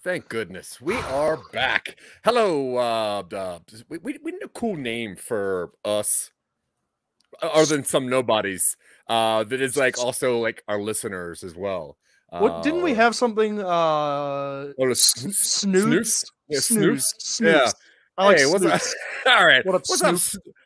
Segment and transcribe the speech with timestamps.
[0.03, 0.81] thank goodness.
[0.81, 1.97] We are back.
[2.25, 6.31] Hello, uh, uh we, we, we need a cool name for us
[7.43, 8.77] other than some nobodies.
[9.07, 11.97] Uh that is like also like our listeners as well.
[12.31, 16.25] What didn't we Uh, have something uh oh, the s- sn- snoops?
[16.49, 17.05] Yeah, Snoops.
[17.21, 17.41] snoops.
[17.41, 17.71] Yeah.
[18.17, 18.81] I like hey, what's up?
[19.27, 19.65] All right.
[19.67, 20.15] What up, what's up?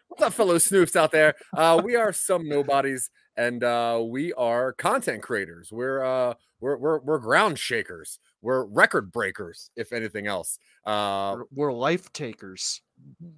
[0.08, 1.34] What's up, fellow snoops out there?
[1.56, 5.70] Uh, we are some nobodies, and uh, we are content creators.
[5.72, 8.18] We're uh, we're we're we're ground shakers.
[8.44, 10.58] We're record breakers, if anything else.
[10.84, 12.82] Uh, We're, we're life takers.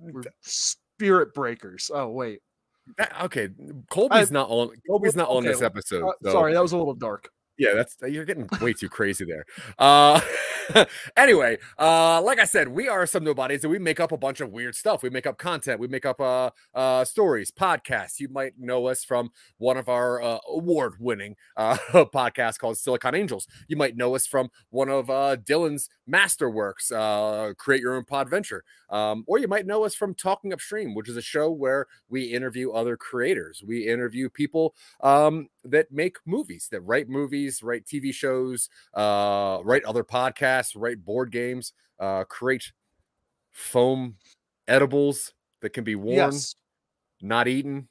[0.01, 1.93] We're spirit breakers.
[1.95, 2.41] Oh wait.
[2.99, 3.51] that- okay,
[3.89, 4.71] Colby's not on.
[4.89, 6.09] Colby's not on okay, this episode.
[6.09, 7.29] Uh, so- Sorry, that was a little dark.
[7.59, 9.45] Yeah, that's you're getting way too crazy there.
[9.79, 10.21] Uh
[11.17, 14.41] anyway, uh like I said, we are some nobodies and we make up a bunch
[14.41, 15.03] of weird stuff.
[15.03, 18.21] We make up content, we make up uh uh stories, podcasts.
[18.21, 21.77] You might know us from one of our uh, award-winning uh
[22.15, 23.47] podcasts called Silicon Angels.
[23.69, 28.61] You might know us from one of uh Dylan's masterworks, uh Create Your Own Podventure.
[28.91, 32.25] Um, or you might know us from Talking Upstream, which is a show where we
[32.25, 33.63] interview other creators.
[33.67, 39.85] We interview people um, that make movies, that write movies, write TV shows, uh, write
[39.85, 42.73] other podcasts, write board games, uh, create
[43.53, 44.17] foam
[44.69, 45.33] edibles
[45.63, 46.55] that can be worn, Yes.
[47.21, 47.89] not eaten.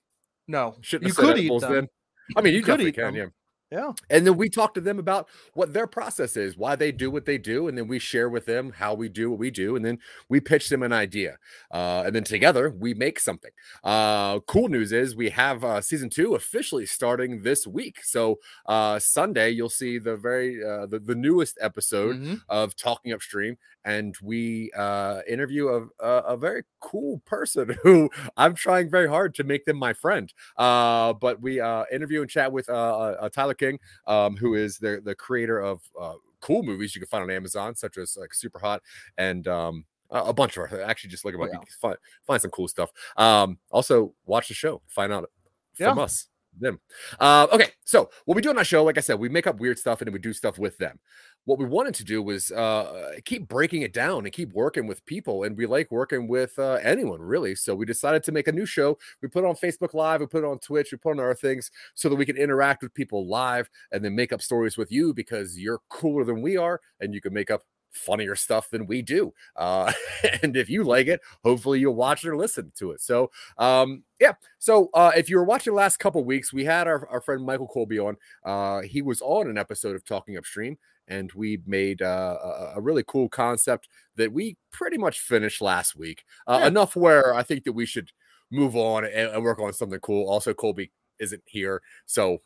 [0.48, 0.76] No.
[0.82, 1.74] Shouldn't You could eat them.
[1.74, 1.88] then.
[2.36, 3.16] I mean, you, You could eat can, them.
[3.16, 3.26] yeah.
[3.72, 3.94] Yeah.
[4.12, 7.26] And then we talk to them about what their process is, why they do what
[7.26, 9.84] they do, and then we share with them how we do what we do, and
[9.84, 9.98] then
[10.30, 11.38] we pitch them an idea,
[11.72, 13.50] uh, and then together we make something.
[13.84, 18.04] Uh, cool news is we have uh, season two officially starting this week.
[18.04, 22.42] So uh, Sunday you'll see the very uh, the, the newest episode Mhm.
[22.48, 28.56] of Talking Upstream, and we uh, interview a, a a very cool person who I'm
[28.56, 30.34] trying very hard to make them my friend.
[30.58, 34.56] Uh, but we uh, interview and chat with uh, uh, uh, Tyler King, um, who
[34.56, 38.18] is the the creator of uh, cool movies you can find on Amazon, such as
[38.20, 38.82] like Super Hot
[39.18, 41.60] and um, a bunch of actually just look about Yeah.
[41.60, 41.98] you find
[42.28, 42.92] find some cool stuff.
[43.18, 45.30] Um, also watch the show, find out
[45.74, 46.04] from Yeah.
[46.04, 46.80] us them.
[47.20, 49.60] Uh, okay, so what we do on our show, like I said, we make up
[49.60, 51.00] weird stuff and we do stuff with them.
[51.46, 55.06] What we wanted to do was uh, keep breaking it down and keep working with
[55.06, 57.54] people, and we like working with uh, anyone really.
[57.54, 58.98] So we decided to make a new show.
[59.22, 61.36] We put it on Facebook Live, we put it on Twitch, we put on other
[61.36, 64.92] things so that we can interact with people live and then make up stories with
[64.92, 67.62] you because you're cooler than we are, and you can make up
[67.96, 69.34] funnier stuff than we do.
[69.56, 69.92] Uh,
[70.44, 73.02] and if you like it, hopefully you'll watch or listen to it.
[73.02, 74.34] So um, yeah.
[74.60, 77.44] So uh, if you were watching the last couple weeks, we had our, our friend
[77.46, 78.18] Michael Colby on.
[78.44, 82.82] Uh, he was on an episode of Talking Upstream, and we made uh, a, a
[82.82, 86.24] really cool concept that we pretty much finished last week.
[86.48, 86.68] Uh, Yeah.
[86.68, 88.12] Enough where I think that we should
[88.52, 90.30] move on and, and work on something cool.
[90.30, 92.40] Also, Colby isn't here, so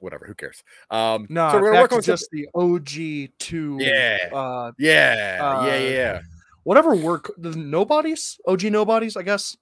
[0.00, 0.26] whatever.
[0.26, 0.62] Who cares?
[0.90, 3.76] Um, No, so we're gonna work on just the OG two.
[3.80, 4.28] Yeah.
[4.32, 6.20] Uh, yeah, yeah, uh, yeah.
[6.64, 9.56] whatever work the nobodies, OG nobodies, I guess.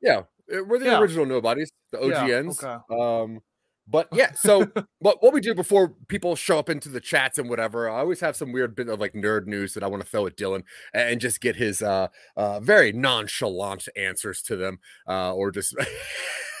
[0.00, 0.22] Yeah,
[0.52, 1.00] uh, we're the Yeah.
[1.00, 2.62] original nobodies, the Yeah, OGNs.
[2.62, 2.76] okay.
[3.00, 3.40] Um,
[3.88, 4.64] but yeah, so
[5.00, 8.20] but what we do before people show up into the chats and whatever, I always
[8.20, 10.62] have some weird bit of like nerd news that I want to throw at Dylan
[10.94, 14.78] and, and just get his uh uh very nonchalant answers to them,
[15.08, 15.74] uh, or just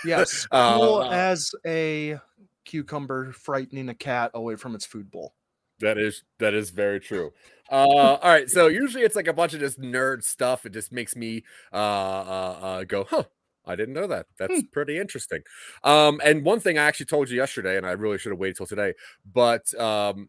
[0.04, 0.46] Yes.
[0.52, 2.18] Uh, Cool uh, as a
[2.64, 5.34] cucumber frightening a cat away from its food bowl.
[5.80, 7.32] That is that is very true.
[7.70, 7.74] Uh,
[8.22, 10.64] all right, so usually it's like a bunch of just nerd stuff.
[10.64, 13.24] It just makes me uh, uh, uh, go, huh?
[13.64, 14.26] I didn't know that.
[14.38, 14.66] That's Hmm.
[14.72, 15.42] pretty interesting.
[15.82, 18.56] Um, and one thing I actually told you yesterday, and I really should have waited
[18.56, 18.94] till today,
[19.24, 20.28] but um,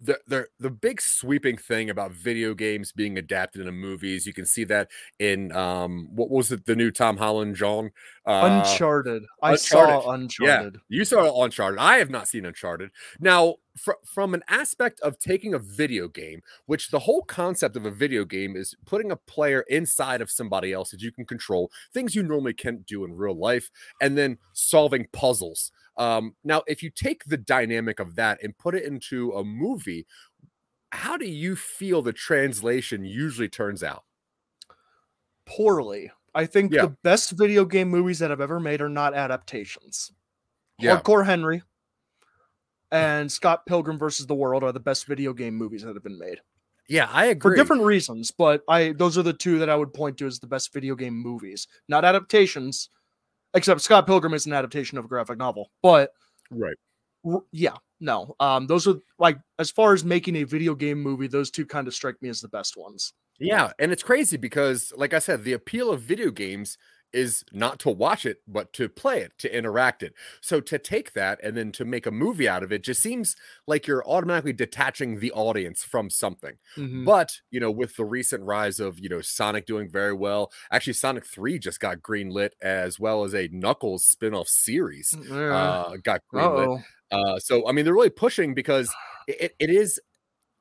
[0.00, 4.46] the the the big sweeping thing about video games being adapted into movies, you can
[4.46, 4.88] see that
[5.18, 7.90] in um, what was it, the new Tom Holland John
[8.26, 9.24] uh, Uncharted.
[9.42, 9.60] I Uncharted.
[9.60, 10.80] saw yeah, Uncharted.
[10.88, 11.78] you saw Uncharted.
[11.78, 12.90] I have not seen Uncharted.
[13.18, 17.84] Now, fr- from an aspect of taking a video game, which the whole concept of
[17.84, 21.70] a video game is putting a player inside of somebody else that you can control,
[21.92, 23.70] things you normally can't do in real life,
[24.00, 25.72] and then solving puzzles.
[26.00, 30.06] Um, now, if you take the dynamic of that and put it into a movie,
[30.92, 34.04] how do you feel the translation usually turns out?
[35.44, 36.10] Poorly.
[36.34, 36.82] I think Yeah.
[36.86, 40.12] the best video game movies that I've ever made are not adaptations.
[40.78, 41.00] Yeah.
[41.00, 41.62] Hardcore Henry
[42.90, 46.18] and Scott Pilgrim versus the World are the best video game movies that have been
[46.18, 46.40] made
[46.88, 47.52] Yeah, I agree.
[47.52, 48.30] for different reasons.
[48.30, 50.94] But I those are the two that I would point to as the best video
[50.94, 52.88] game movies, not adaptations.
[53.54, 56.12] Except Scott Pilgrim is an adaptation of a graphic novel, but
[56.50, 56.76] right.
[57.24, 58.34] r- yeah, no.
[58.38, 61.88] Um, those are like as far as making a video game movie, those two kind
[61.88, 63.12] of strike me as the best ones.
[63.40, 66.76] Yeah, and it's crazy because, like I said, the appeal of video games
[67.12, 70.14] is not to watch it, but to play it, to interact it.
[70.40, 73.36] So to take that and then to make a movie out of it just seems
[73.66, 76.56] like you're automatically detaching the audience from something.
[76.76, 77.04] Mhm.
[77.04, 80.92] But you know, with the recent rise of you know Sonic doing very well, actually
[80.94, 85.56] Sonic Three just got greenlit as well as a Knuckles spin-off series Yeah.
[85.56, 86.78] uh, got greenlit.
[86.78, 86.82] Uh-oh.
[87.12, 88.92] Uh, so I mean, they're really pushing because
[89.26, 90.00] it- it is.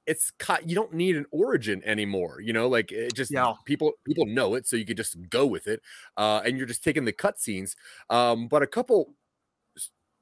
[0.09, 0.31] It's
[0.65, 2.67] you don't need an origin anymore, you know.
[2.67, 3.53] Like it just Yeah.
[3.65, 5.81] people people know it, so you could just go with it,
[6.17, 7.75] uh, and you're just taking the cutscenes.
[8.09, 9.15] Um, but a couple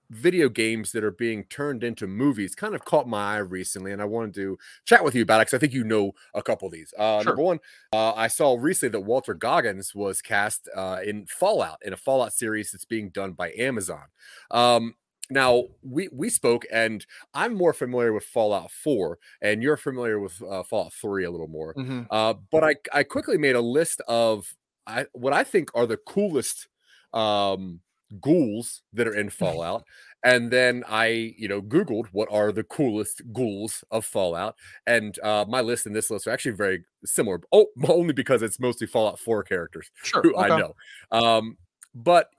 [0.09, 4.01] video games that are being turned into movies kind of caught my eye recently, and
[4.01, 6.65] I wanted to chat with you about it because I think you know a couple
[6.67, 6.93] of these.
[6.97, 7.25] Uh, Sure.
[7.25, 7.59] Number one,
[7.91, 12.31] uh, I saw recently that Walter Goggins was cast uh, in Fallout in a Fallout
[12.33, 14.05] series that's being done by Amazon.
[14.49, 14.95] Um,
[15.29, 20.41] now we we spoke, and I'm more familiar with Fallout 4, and you're familiar with
[20.41, 21.75] uh, Fallout 3 a little more.
[21.75, 22.07] Mhm.
[22.09, 25.97] Uh, but I I quickly made a list of I what I think are the
[25.97, 26.67] coolest
[27.13, 27.81] um
[28.21, 29.83] ghouls that are in Fallout.
[30.23, 34.55] And then I, you know, Googled what are the coolest ghouls of Fallout.
[34.85, 37.39] And uh my list and this list are actually very similar.
[37.51, 40.23] Oh, only because it's mostly Fallout 4 characters Sure.
[40.23, 40.73] who I know.
[41.11, 41.57] Um,
[41.93, 42.29] but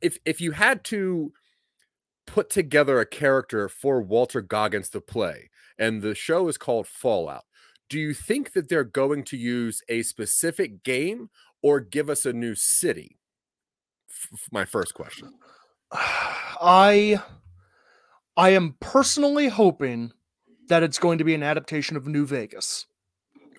[0.00, 1.32] if if you had to
[2.26, 7.44] put together a character for Walter Goggins to play, and the show is called Fallout,
[7.88, 11.28] do you think that they're going to use a specific game
[11.62, 13.18] or give us a new city?
[14.08, 15.34] F- my first question.
[15.92, 17.20] I
[18.36, 20.10] I am personally hoping
[20.68, 22.86] that it's going to be an adaptation of New Vegas.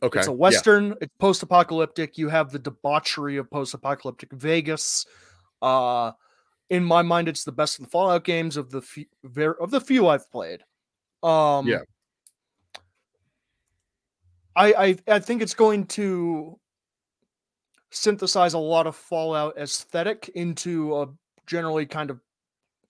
[0.01, 0.17] Okay.
[0.17, 2.17] It's a yeah, western, it's post-apocalyptic.
[2.17, 5.05] You have the debauchery of post-apocalyptic Vegas.
[5.61, 6.13] Uh
[6.69, 9.05] in my mind it's the best of the Fallout games of the few,
[9.59, 10.61] of the few I've played.
[11.21, 11.81] Um Yeah.
[14.55, 16.59] I, I I think it's going to
[17.91, 21.07] synthesize a lot of Fallout aesthetic into a
[21.47, 22.19] generally kind of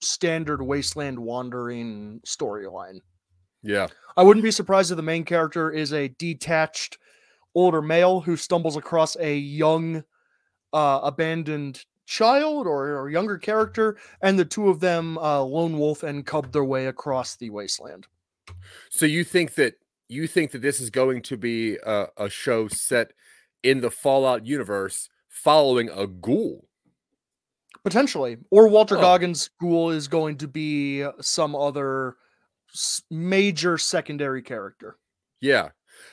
[0.00, 3.00] standard wasteland wandering storyline.
[3.62, 3.88] Yeah.
[4.16, 6.98] I wouldn't be surprised if the main character is a detached
[7.54, 10.04] older male who stumbles across a young
[10.72, 16.02] uh, abandoned child or, or younger character, and the two of them uh, lone wolf
[16.02, 18.06] and cub their way across the wasteland.
[18.90, 19.74] So you think that
[20.08, 23.12] you think that this is going to be a, a show set
[23.62, 26.68] in the Fallout universe following a ghoul?
[27.82, 28.36] Potentially.
[28.50, 29.00] Or Walter Oh.
[29.00, 32.16] Goggins' ghoul is going to be some other
[33.10, 34.96] major secondary character.
[35.40, 35.70] Yeah,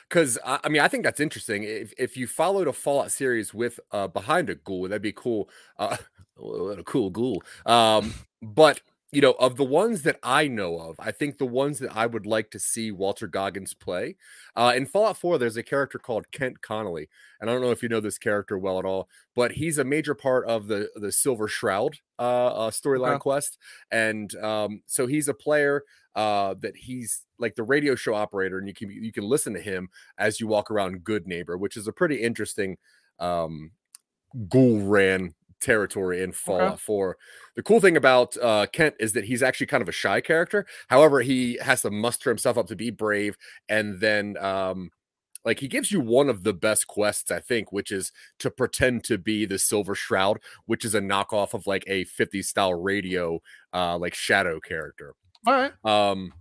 [0.08, 1.64] because I, mean, I think that's interesting.
[1.64, 5.48] If if you followed a Fallout series with uh behind a ghoul, that'd be cool.
[5.78, 5.96] Uh,
[6.36, 7.42] what a cool ghoul.
[7.66, 8.80] Um, but
[9.12, 12.06] you know, of the ones that I know of, I think the ones that I
[12.06, 14.16] would like to see Walter Goggins play.
[14.56, 17.08] Uh, in Fallout 4, there's a character called Kent Connolly,
[17.40, 19.84] and I don't know if you know this character well at all, but he's a
[19.84, 23.18] major part of the the Silver Shroud uh, uh storyline Okay.
[23.18, 23.58] quest,
[23.90, 28.68] and um, so he's a player uh that he's like the radio show operator and
[28.68, 29.88] you can you can listen to him
[30.18, 32.76] as you walk around Goodneighbor which is a pretty interesting
[33.18, 33.72] um
[34.48, 37.16] ghoul ran territory in fallout 4
[37.56, 40.66] the cool thing about uh kent is that he's actually kind of a shy character
[40.88, 43.36] however he has to muster himself up to be brave
[43.68, 44.90] and then um
[45.44, 49.04] like he gives you one of the best quests i think which is to pretend
[49.04, 53.40] to be the silver shroud which is a knockoff of like a 50s style radio
[53.74, 55.14] uh like shadow character
[55.46, 55.72] All right.
[55.84, 56.32] um,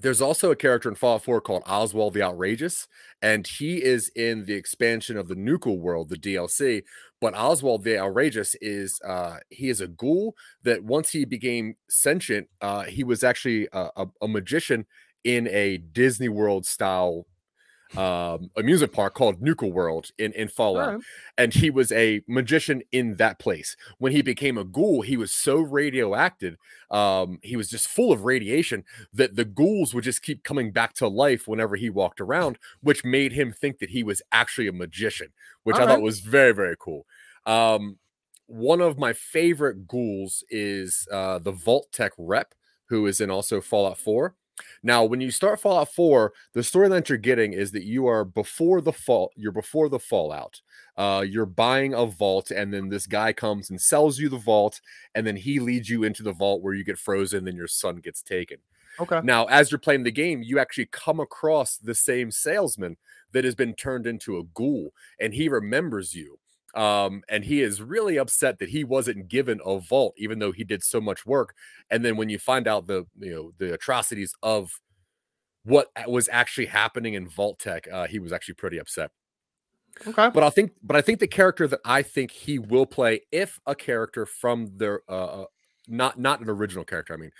[0.00, 2.88] there's also a character in Fallout 4 called Oswald the Outrageous,
[3.20, 6.82] and he is in the expansion of the Nuka world, the DLC.
[7.22, 12.48] But Oswald the Outrageous is uh he is a ghoul that once he became sentient,
[12.60, 14.86] uh he was actually a, a, a magician
[15.24, 17.26] in a Disney World style
[17.96, 21.02] um amusement park called Nuka World in in Fallout right.
[21.36, 23.76] and he was a magician in that place.
[23.98, 26.56] When he became a ghoul, he was so radioactive,
[26.90, 30.94] um, he was just full of radiation that the ghouls would just keep coming back
[30.94, 34.72] to life whenever he walked around, which made him think that he was actually a
[34.72, 35.28] magician,
[35.62, 37.06] which I All thought was very, very cool.
[37.46, 37.98] Um,
[38.46, 42.54] one of my favorite ghouls is uh, the Vault-Tec rep,
[42.86, 44.34] who is in also Fallout 4.
[44.82, 48.80] Now, when you start Fallout 4, the storyline you're getting is that you are before
[48.80, 50.60] the fall, you're before the fallout.
[50.96, 54.80] Uh, you're buying a vault, and then this guy comes and sells you the vault,
[55.14, 57.96] and then he leads you into the vault where you get frozen, then your son
[57.96, 58.58] gets taken.
[59.00, 59.20] Okay.
[59.22, 62.96] Now, as you're playing the game, you actually come across the same salesman
[63.32, 66.38] that has been turned into a ghoul, and he remembers you.
[66.74, 70.64] Um, and he is really upset that he wasn't given a vault, even though he
[70.64, 71.54] did so much work.
[71.90, 74.80] And then when you find out the you know the atrocities of
[75.64, 79.10] what was actually happening in Vault-Tec, uh, he was actually pretty upset.
[80.06, 80.30] Okay.
[80.32, 83.60] But I think, but I think the character that I think he will play, if
[83.66, 85.44] a character from their uh,
[85.88, 87.32] not not an original character, I mean,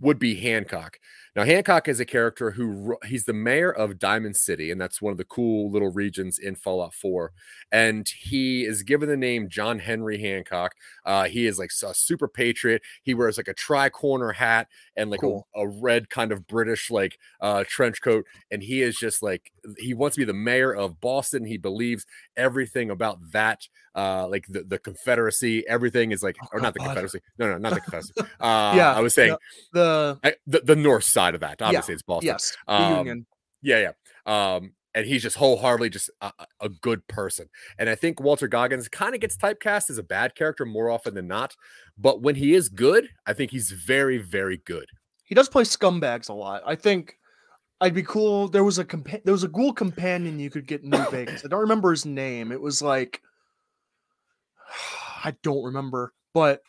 [0.00, 0.98] would be Hancock.
[1.38, 5.12] Now, Hancock is a character who he's the mayor of Diamond City, and that's one
[5.12, 7.32] of the cool little regions in Fallout 4.
[7.70, 10.74] And he is given the name John Henry Hancock.
[11.04, 12.82] Uh, he is like a super patriot.
[13.02, 15.46] He wears like a tri-corner hat and like cool.
[15.54, 19.52] a, a, red kind of British like uh, trench coat, and he is just like
[19.78, 21.44] he wants to be the mayor of Boston.
[21.44, 22.04] He believes
[22.36, 25.66] everything about that, uh, like the, the Confederacy.
[25.68, 27.20] Everything is like, oh, or not the Confederacy.
[27.38, 28.12] No, no, not the Confederacy.
[28.40, 29.34] Uh, yeah, I was saying
[29.72, 31.60] the the, the, the north side of that.
[31.60, 32.26] Obviously, yeah, it's Boston.
[32.26, 33.26] Yes, um, Union.
[33.62, 33.90] Yeah,
[34.26, 34.54] yeah.
[34.54, 37.48] Um, and he's just wholeheartedly just a, a, good person.
[37.78, 41.14] And I think Walter Goggins kind of gets typecast as a bad character more often
[41.14, 41.56] than not.
[41.96, 44.86] But when he is good, I think he's very, very good.
[45.24, 46.62] He does play scumbags a lot.
[46.64, 47.16] I think
[47.80, 48.48] I'd be cool.
[48.48, 51.44] There was a compa- there was a ghoul companion you could get in New Vegas.
[51.44, 52.52] I don't remember his name.
[52.52, 53.22] It was like
[55.24, 56.62] I don't remember, but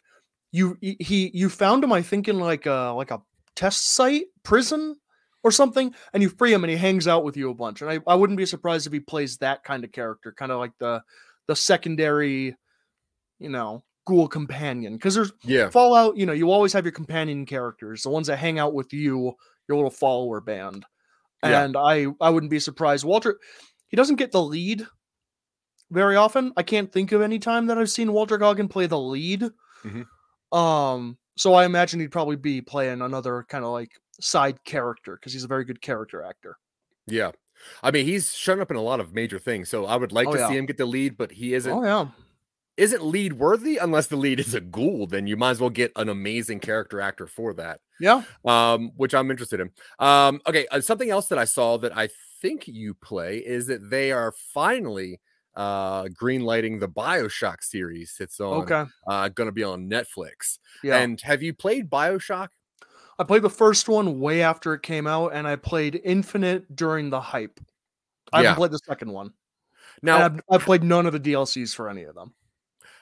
[0.51, 1.93] you he you found him.
[1.93, 3.21] I think in like a like a
[3.55, 4.95] test site prison
[5.43, 7.81] or something, and you free him and he hangs out with you a bunch.
[7.81, 10.59] And I, I wouldn't be surprised if he plays that kind of character, kind of
[10.59, 11.01] like the
[11.47, 12.55] the secondary,
[13.39, 14.93] you know, ghoul companion.
[14.93, 18.37] Because there's yeah Fallout, you know, you always have your companion characters, the ones that
[18.37, 19.33] hang out with you,
[19.67, 20.85] your little follower band.
[21.41, 21.81] And yeah.
[21.81, 23.05] I I wouldn't be surprised.
[23.05, 23.39] Walter,
[23.87, 24.85] he doesn't get the lead
[25.91, 26.53] very often.
[26.57, 29.41] I can't think of any time that I've seen Walter Goggin play the lead.
[29.83, 30.57] Mm-hmm.
[30.57, 35.33] Um, so I imagine he'd probably be playing another kind of like side character because
[35.33, 36.57] he's a very good character actor.
[37.07, 37.31] Yeah.
[37.83, 40.27] I mean, he's shown up in a lot of major things, so I would like
[40.27, 40.49] Oh, to yeah.
[40.49, 42.07] see him get the lead, but he isn't Oh yeah.
[42.77, 45.07] isn't lead worthy unless the lead is a ghoul.
[45.07, 47.81] Then you might as well get an amazing character actor for that.
[47.99, 48.23] Yeah.
[48.45, 49.71] um, which I'm interested in.
[49.99, 52.09] Um, okay, uh, something else that I saw that I
[52.41, 55.19] think you play is that they are finally
[55.55, 58.15] uh green lighting the Bioshock series.
[58.19, 58.85] It's on Okay.
[59.07, 60.59] uh gonna be on Netflix.
[60.83, 60.97] Yeah.
[60.97, 62.49] And have you played Bioshock?
[63.17, 67.09] I played the first one way after it came out, and I played Infinite during
[67.09, 67.59] the hype.
[68.31, 68.49] I Yeah.
[68.49, 69.33] haven't played the second one.
[70.01, 72.33] Now, I've, I've played none of the DLCs for any of them.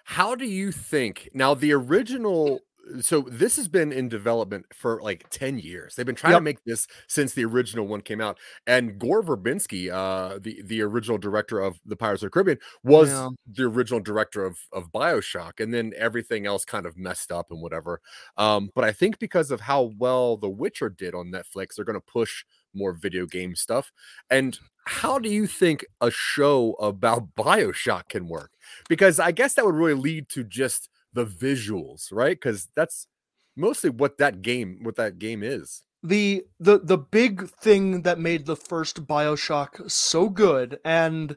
[0.06, 2.62] how do you think now the original
[3.02, 6.38] so this has been in development for like 10 years they've been trying Yep.
[6.38, 10.82] to make this since the original one came out and gore verbinski uh the the
[10.82, 13.30] original director of the pirates of the caribbean was Yeah.
[13.52, 17.62] the original director of of bioshock and then everything else kind of messed up and
[17.62, 18.00] whatever
[18.38, 21.94] um but i think because of how well the witcher did on netflix they're going
[22.00, 23.92] to push more video game stuff
[24.30, 28.52] and how do you think a show about bioshock can work
[28.90, 33.08] because i guess that would really lead to just the visuals right because that's
[33.56, 38.46] mostly what that game what that game is the the the big thing that made
[38.46, 41.36] the first BioShock so good, and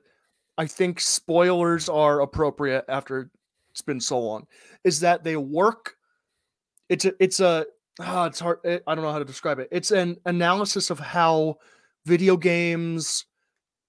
[0.59, 3.31] I think spoilers are appropriate after
[3.71, 4.47] it's been so long,
[4.85, 5.97] is that they work.
[6.89, 7.67] It's a it's a
[8.01, 8.59] ah, it's hard.
[8.65, 9.69] eh, I don't know how to describe it.
[9.73, 11.57] It's an analysis of how
[12.05, 13.25] video games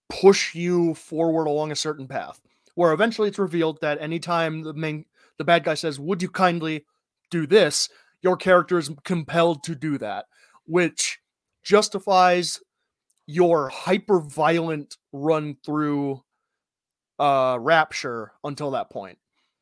[0.10, 2.42] push you forward along a certain path,
[2.76, 5.06] where eventually it's revealed that anytime the main
[5.42, 6.86] the bad guy says, "Would you kindly
[7.30, 7.90] do this?"
[8.22, 10.26] your character is compelled to do that
[10.66, 11.20] which
[11.64, 12.60] justifies
[13.28, 16.24] your hyper violent run through
[17.20, 19.18] uh rapture until that point.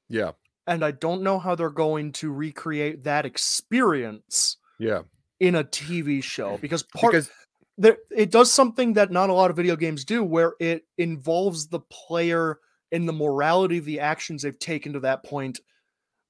[0.08, 0.32] Yeah.
[0.68, 5.02] And i don't know how they're going to recreate that experience yeah.
[5.40, 7.30] in a tv show because part because
[7.78, 11.68] there, it does something that not a lot of video games do where it involves
[11.68, 12.60] the player
[12.92, 15.60] in the morality of the actions they've taken to that point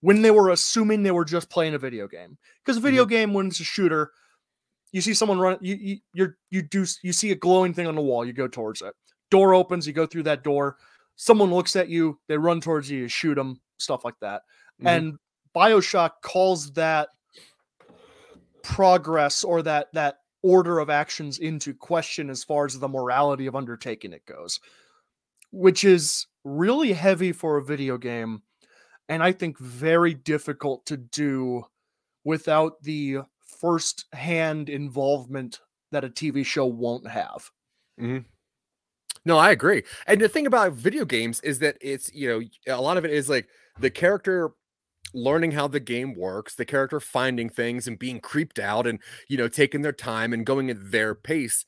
[0.02, 2.38] when they were assuming they were just playing a video game.
[2.64, 4.12] Because a video game when it's a shooter
[4.92, 7.96] you see someone run you, you you're you do you see a glowing thing on
[7.96, 8.94] the wall you go towards it.
[9.30, 10.78] Door opens you go through that door
[11.16, 14.42] someone looks at you they run towards you you shoot them stuff like that.
[14.82, 14.88] Mhm.
[14.88, 15.18] and
[15.56, 17.10] bioshock calls that
[18.64, 23.56] progress or that that order of actions into question as far as the morality of
[23.56, 24.60] undertaking it goes
[25.52, 26.28] which is
[26.58, 28.42] really heavy for a video game
[29.08, 31.64] and i think very difficult to do
[32.24, 33.20] without the
[33.60, 35.60] first hand involvement
[35.92, 37.50] that a TV show won't have.
[38.00, 38.20] Mm-hmm.
[39.26, 39.84] No, I agree.
[40.08, 43.12] And the thing about video games is that it's, you know, a lot of it
[43.12, 43.48] is like
[43.80, 44.52] the character
[45.14, 49.38] learning how the game works, the character finding things and being creeped out and, you
[49.38, 51.66] know, taking their time and going at their pace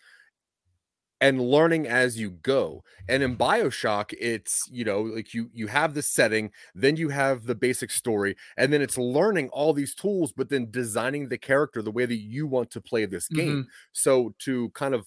[1.22, 2.84] and learning as you go.
[3.08, 7.46] And in BioShock, it's, you know, like you you have the setting, then you have
[7.46, 11.82] the basic story, and then it's learning all these tools but then designing the character
[11.82, 13.62] the way that you want to play this game.
[13.94, 15.06] So to kind of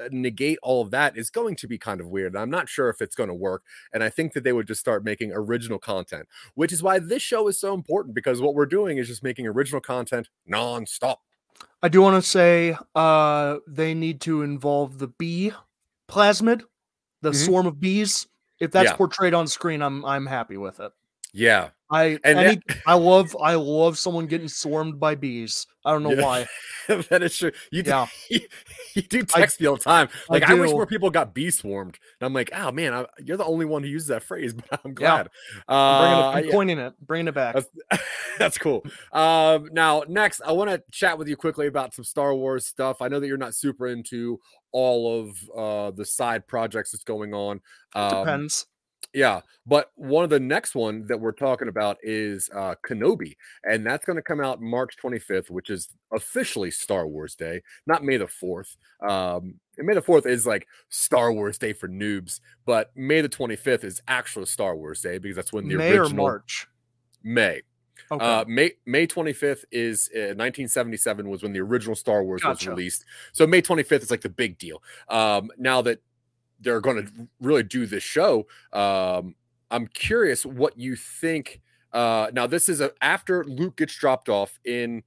[0.00, 2.36] uh, negate all of that is going to be kind of weird.
[2.36, 3.62] I'm not sure if it's going to work.
[3.92, 7.22] And I think that they would just start making original content, which is why this
[7.22, 11.16] show is so important because what we're doing is just making original content nonstop.
[11.82, 15.52] I do want to say uh, they need to involve the bee
[16.08, 16.62] plasmid,
[17.22, 17.44] the Mhm.
[17.44, 18.26] swarm of bees.
[18.60, 18.96] If that's Yeah.
[18.96, 20.92] portrayed on screen, I'm I'm happy with it.
[21.32, 21.70] Yeah.
[21.92, 25.66] I And any, I love I love someone getting swarmed by bees.
[25.84, 26.22] I don't know Yeah.
[26.24, 26.46] why.
[27.10, 27.52] that is true.
[27.70, 28.06] You, Yeah.
[28.30, 28.40] you,
[28.94, 30.08] you do text me all the time.
[30.28, 30.76] Like, I, wish do.
[30.76, 31.98] more people got bee swarmed.
[32.20, 34.80] And I'm like, oh man, I, you're the only one who uses that phrase, but
[34.84, 34.94] I'm Yeah.
[34.94, 35.28] glad.
[35.68, 36.86] I'm, bringing it, Uh, I'm yeah.
[36.86, 37.54] it, bringing it back.
[37.54, 38.00] That's,
[38.38, 38.84] that's cool.
[39.12, 43.02] Um, now, next, I want to chat with you quickly about some Star Wars stuff.
[43.02, 44.40] I know that you're not super into
[44.72, 47.60] all of uh, the side projects that's going on.
[47.94, 48.66] Um, Depends.
[49.14, 53.86] Yeah, but one of the next one that we're talking about is uh, Kenobi, and
[53.86, 58.16] that's going to come out March 25th, which is officially Star Wars Day, not May
[58.16, 58.76] the 4th.
[59.06, 63.28] Um, and May the 4th is like Star Wars Day for noobs, but May the
[63.28, 66.66] 25th is actual Star Wars Day because that's when the May or original March.
[67.22, 67.62] May.
[68.10, 68.24] Okay.
[68.24, 73.04] Uh, May May 25th is uh, 1977 was when the original Star Wars was released.
[73.32, 74.82] So May 25th is like the big deal.
[75.08, 76.00] Um, now that
[76.62, 79.34] they're going to really do this show, um,
[79.70, 81.60] I'm curious what you think.
[81.92, 85.02] Uh, now this is a, after Luke gets dropped off in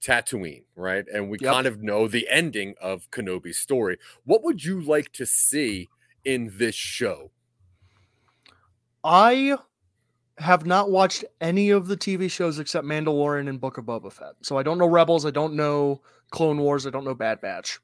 [0.00, 1.04] Tatooine, right?
[1.12, 1.52] And we Yep.
[1.52, 3.98] kind of know the ending of Kenobi's story.
[4.24, 5.88] What would you like to see
[6.24, 7.30] in this show?
[9.04, 9.56] I
[10.38, 14.34] have not watched any of the TV shows except Mandalorian and Book of Boba Fett.
[14.42, 17.78] So I don't know Rebels, I don't know Clone Wars, I don't know Bad Batch.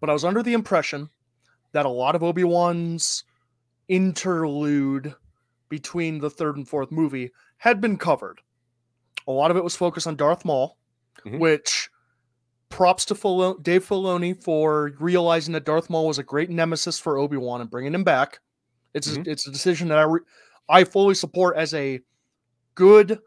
[0.00, 1.10] But I was under the impression
[1.76, 3.24] that a lot of Obi-Wan's
[3.88, 5.14] interlude
[5.68, 8.40] between the third and fourth movie had been covered.
[9.28, 10.78] A lot of it was focused on Darth Maul,
[11.26, 11.38] Mhm.
[11.38, 11.90] which
[12.70, 17.18] props to Filo- Dave Filoni for realizing that Darth Maul was a great nemesis for
[17.18, 18.40] Obi-Wan and bringing him back.
[18.94, 19.26] It's Mhm.
[19.26, 20.20] a, it's a decision that I re-
[20.70, 22.00] I fully support as a
[22.74, 23.20] good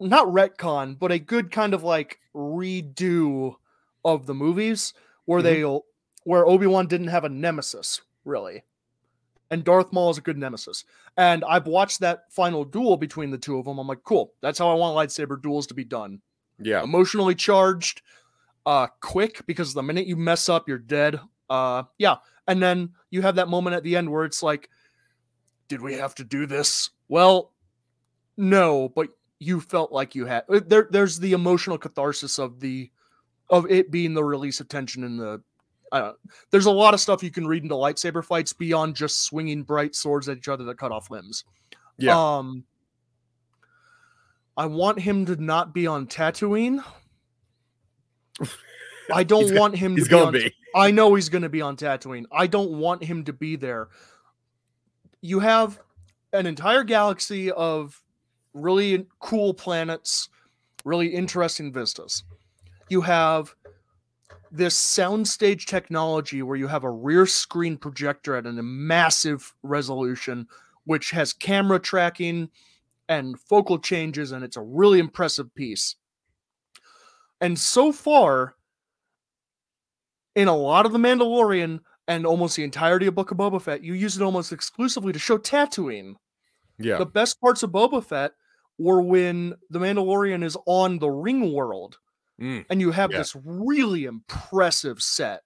[0.00, 3.54] not retcon, but a good kind of like redo
[4.04, 4.92] of the movies
[5.26, 5.44] where Mhm.
[5.44, 5.84] they'll
[6.24, 8.62] where Obi-Wan didn't have a nemesis, really.
[9.50, 10.84] And Darth Maul is a good nemesis.
[11.16, 13.78] And I've watched that final duel between the two of them.
[13.78, 14.32] I'm like, cool.
[14.40, 16.20] That's how I want lightsaber duels to be done.
[16.58, 18.02] Yeah, Emotionally charged,
[18.64, 21.20] uh, quick, because the minute you mess up, you're dead.
[21.50, 22.16] Uh, yeah.
[22.48, 24.70] And then you have that moment at the end where it's like,
[25.68, 26.90] did we have to do this?
[27.08, 27.52] Well,
[28.36, 29.08] no, but
[29.38, 30.44] you felt like you had.
[30.48, 32.90] uh, There, there's the emotional catharsis of the,
[33.50, 35.42] of it being the release of tension in the.
[35.92, 36.16] I don't.
[36.50, 39.94] There's a lot of stuff you can read into lightsaber fights beyond just swinging bright
[39.94, 41.44] swords at each other that cut off limbs.
[41.98, 42.18] yeah.
[42.18, 42.64] Um,
[44.56, 46.82] I want him to not be on Tatooine.
[49.12, 50.54] I don't gonna- want him to He's be gonna on be.
[50.74, 52.24] I know he's going to be on Tatooine.
[52.32, 53.88] I don't want him to be there.
[55.20, 55.78] You have
[56.32, 58.00] an entire galaxy of
[58.54, 60.30] really cool planets,
[60.84, 62.24] really interesting vistas.
[62.88, 63.54] You have
[64.52, 70.46] this soundstage technology where you have a rear screen projector at a massive resolution,
[70.84, 72.50] which has camera tracking
[73.08, 75.96] and focal changes, and it's a really impressive piece.
[77.40, 78.54] And so far,
[80.36, 83.82] in a lot of The Mandalorian and almost the entirety of Book of Boba Fett,
[83.82, 86.14] you use it almost exclusively to show Tatooine.
[86.78, 88.32] Yeah, The best parts of Boba Fett
[88.78, 91.98] were when The Mandalorian is on the ring world
[92.42, 93.18] Mm, and you have Yeah.
[93.18, 95.42] this really impressive set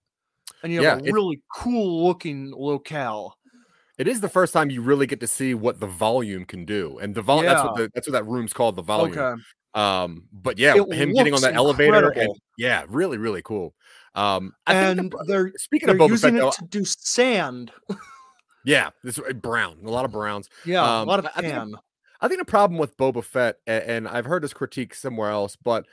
[0.62, 3.36] and you Yeah, have a really cool looking locale.
[3.98, 6.98] it is the first time you really get to see what the volume can do,
[6.98, 7.46] and the volume.
[7.46, 9.18] That's what the, that's what that room's called, the volume.
[9.18, 9.42] Okay.
[9.74, 13.74] Um, but yeah, It him getting on that elevator, and yeah, really, really cool.
[14.14, 16.64] Um, I think And the, they're speaking they're of Boba using Fett, it though, to
[16.70, 17.72] do sand.
[18.64, 20.48] yeah, this uh, brown, a lot of browns.
[20.64, 21.74] Yeah, Um, a lot of I- I think tan.
[22.22, 25.86] I think the problem with Boba Fett, and I've heard this critique somewhere else, but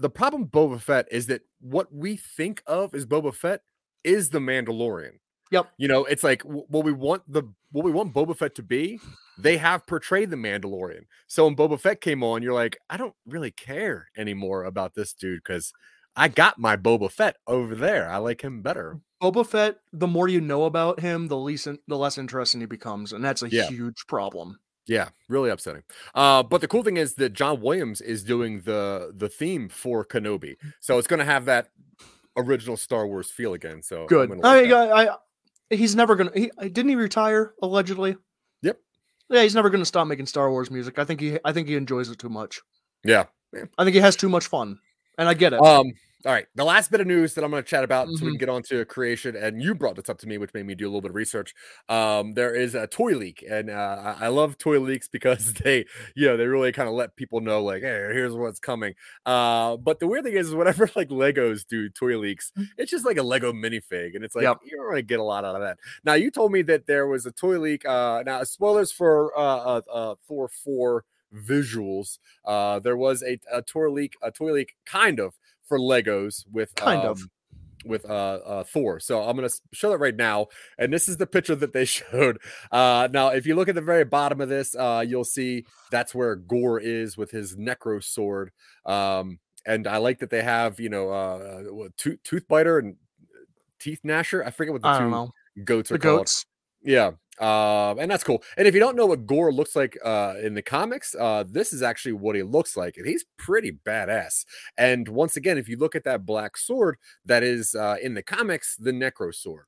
[0.00, 3.62] the problem Boba Fett is that what we think of as Boba Fett
[4.04, 5.18] is the Mandalorian.
[5.50, 5.68] Yep.
[5.78, 9.00] You know, it's like what we want the what we want Boba Fett to be.
[9.38, 11.02] They have portrayed the Mandalorian.
[11.26, 15.12] So when Boba Fett came on, you're like, I don't really care anymore about this
[15.12, 15.72] dude because
[16.16, 18.08] I got my Boba Fett over there.
[18.10, 19.00] I like him better.
[19.22, 23.12] Boba Fett, the more you know about him, the least the less interesting he becomes,
[23.12, 23.68] and that's a Yeah.
[23.68, 24.58] huge problem.
[24.86, 25.82] Yeah, really upsetting.
[26.14, 30.04] Uh, but the cool thing is that John Williams is doing the the theme for
[30.04, 31.68] Kenobi, so it's going to have that
[32.36, 33.82] original Star Wars feel again.
[33.82, 34.44] So Good.
[34.44, 34.70] I.
[34.70, 35.16] I, I,
[35.70, 36.32] he's never gonna.
[36.34, 38.16] He didn't he retire allegedly.
[38.62, 38.78] Yep.
[39.28, 40.98] Yeah, he's never gonna stop making Star Wars music.
[40.98, 41.38] I think he.
[41.44, 42.60] I think he enjoys it too much.
[43.04, 43.24] yeah.
[43.78, 44.78] I think he has too much fun,
[45.18, 45.60] and I get it.
[45.60, 45.92] Um.
[46.26, 46.46] All right.
[46.54, 48.50] The last bit of news that I'm going to chat about, so we can get
[48.50, 50.88] on to creation, and you brought this up to me, which made me do a
[50.90, 51.54] little bit of research.
[51.88, 56.28] Um, there is a toy leak, and uh, I love toy leaks because they, you
[56.28, 58.94] know, they really kind of let people know, like, hey, here's what's coming.
[59.24, 63.06] Uh, but the weird thing is, is whenever like Legos do toy leaks, it's just
[63.06, 64.58] like a Lego minifig, and it's like Yep.
[64.64, 65.78] you don't really get a lot out of that.
[66.04, 67.86] Now, you told me that there was a toy leak.
[67.86, 71.04] Uh, now spoilers for uh, uh, uh Thor four
[71.34, 72.18] visuals.
[72.44, 75.34] Uh, there was a, a toy leak, a toy leak, kind of
[75.70, 77.20] for Legos with Kind of.
[77.20, 77.30] um,
[77.86, 78.98] with uh, uh Thor.
[79.00, 82.38] So I'm gonna show that right now, and this is the picture that they showed.
[82.70, 86.14] Uh, now if you look at the very bottom of this, uh, you'll see that's
[86.14, 88.50] where Gorr is with his Necro sword.
[88.84, 92.96] Um, and I like that they have you know uh, tooth tooth biter and
[93.78, 94.44] teeth gnasher.
[94.44, 96.18] I forget what the I two goats are the called.
[96.18, 96.46] goats.
[96.82, 97.12] Yeah.
[97.40, 98.42] Um, and that's cool.
[98.58, 101.72] And if you don't know what Gorr looks like uh in the comics, uh this
[101.72, 104.44] is actually what he looks like, and he's pretty badass.
[104.76, 108.22] And once again, if you look at that black sword that is uh in the
[108.22, 109.64] comics, the Necro sword.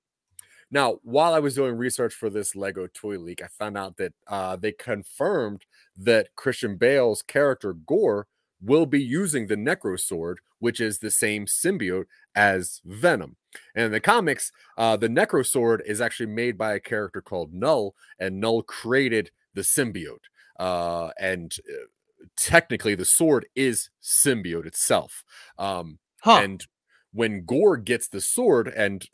[0.70, 4.12] Now, while I was doing research for this Lego toy leak, I found out that
[4.26, 5.64] uh they confirmed
[5.96, 8.26] that Christian Bale's character Gorr
[8.62, 13.37] will be using the Necro sword, which is the same symbiote as Venom.
[13.75, 17.53] And in the comics, uh, the Necro Sword is actually made by a character called
[17.53, 20.25] Knull, and Knull created the symbiote.
[20.59, 21.87] Uh, and uh,
[22.37, 25.25] technically, the sword is symbiote itself.
[25.59, 26.40] Um, Huh.
[26.42, 26.66] And
[27.12, 29.07] when Gorr gets the sword, and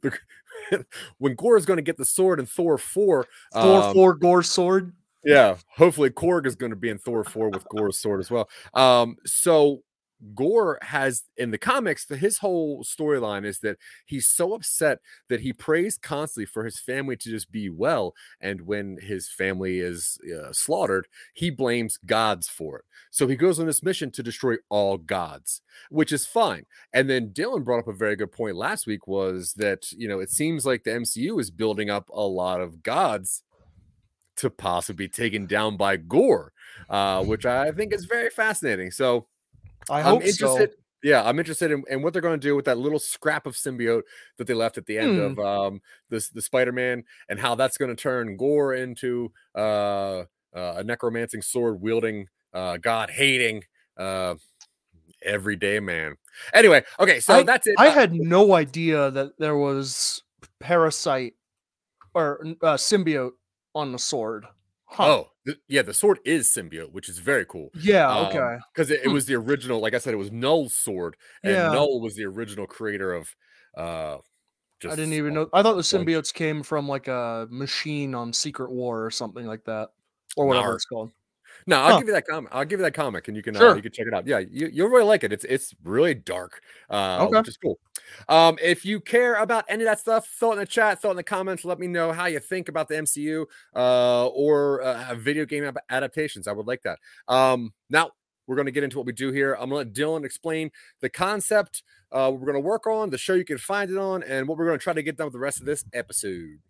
[1.18, 4.42] when Gorr is going to get the sword in Thor 4, Thor um, four Gorr
[4.42, 4.92] sword.
[5.26, 8.48] Yeah, hopefully Korg is going to be in Thor 4 with Gorr's sword as well.
[8.74, 9.82] Um, so
[10.34, 15.52] Gorr has in the comics, his whole storyline is that he's so upset that he
[15.52, 18.14] prays constantly for his family to just be well.
[18.40, 22.84] And when his family is uh, slaughtered, he blames gods for it.
[23.10, 26.66] So he goes on this mission to destroy all gods, which is fine.
[26.94, 30.20] And then Dylan brought up a very good point last week was that, you know,
[30.20, 33.42] it seems like the MCU is building up a lot of gods
[34.36, 36.52] to possibly be taken down by Gorr,
[36.90, 38.90] uh, which I think is very fascinating.
[38.90, 39.26] So
[39.90, 40.70] I I'm interested.
[40.70, 40.76] so.
[41.02, 43.54] Yeah, I'm interested in, in what they're going to do with that little scrap of
[43.54, 44.02] symbiote
[44.38, 45.22] that they left at the end Hmm.
[45.24, 50.74] of um this the Spider-Man and how that's going to turn Gorr into uh, uh
[50.78, 53.62] a necromancing sword wielding uh god hating
[53.96, 54.34] uh
[55.22, 56.16] everyday man.
[56.52, 57.74] Anyway, okay, so that's it.
[57.78, 60.22] I Uh, had no idea that there was
[60.60, 61.34] parasite
[62.14, 63.32] or uh, symbiote
[63.76, 64.46] on the sword.
[64.88, 65.04] Huh.
[65.06, 67.70] oh, th- yeah, the sword is symbiote, which is very cool.
[67.74, 68.08] yeah.
[68.08, 68.56] um, Okay.
[68.72, 69.12] because it, it Hmm.
[69.14, 71.72] was the original like i said it was Knull's sword and Yeah.
[71.72, 73.34] null was the original creator of
[73.76, 74.18] uh
[74.80, 75.48] just I didn't even know.
[75.54, 79.64] I thought the symbiotes came from like a machine on Secret War or something like
[79.64, 79.88] that,
[80.36, 80.74] or whatever Nar.
[80.76, 81.10] it's called.
[81.66, 81.98] No i'll Huh.
[81.98, 83.92] give you that comic i'll give you that comic and you can uh, you can
[83.92, 87.42] check it out yeah you, you'll really like it it's it's really dark uh Okay.
[87.42, 87.78] which is cool
[88.28, 91.10] um if you care about any of that stuff throw it in the chat throw
[91.10, 94.80] it in the comments let me know how you think about the mcu uh or
[94.82, 98.10] uh, video game adaptations i would like that um now
[98.46, 99.54] we're going to get into what we do here.
[99.54, 103.18] I'm going to let Dylan explain the concept uh, we're going to work on, the
[103.18, 105.26] show you can find it on, and what we're going to try to get done
[105.26, 106.60] with the rest of this episode.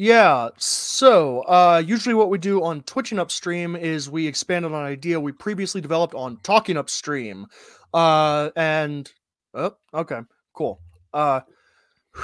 [0.00, 0.48] Yeah.
[0.56, 5.20] So uh, usually, what we do on Twitching Upstream is we expand on an idea
[5.20, 7.46] we previously developed on Talking Upstream,
[7.92, 9.12] uh, and
[9.52, 10.20] oh, okay,
[10.54, 10.80] cool.
[11.12, 11.42] Uh,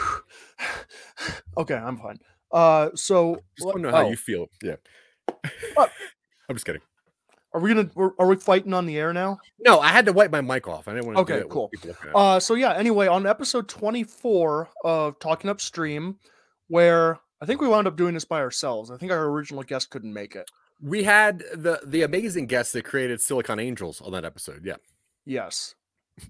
[1.58, 2.18] okay, I'm fine.
[2.50, 4.46] Uh, so Just want to know oh, how you feel.
[4.62, 4.76] Yeah.
[5.74, 5.92] What?
[6.48, 6.80] I'm just kidding.
[7.52, 7.90] are we gonna?
[7.94, 9.38] we're- we fighting on the air now?
[9.60, 10.88] No, I had to wipe my mic off.
[10.88, 11.34] I didn't want to.
[11.34, 11.68] Okay, cool.
[11.68, 12.16] people looking at it.
[12.16, 12.72] Uh, so yeah.
[12.72, 16.16] Anyway, on episode 24 of Talking Upstream,
[16.68, 18.90] where I think we wound up doing this by ourselves.
[18.90, 20.50] I think our original guest couldn't make it.
[20.80, 24.64] we had the the amazing guest that created Silicon Angels on that episode.
[24.64, 24.76] Yeah,
[25.26, 25.74] Yes.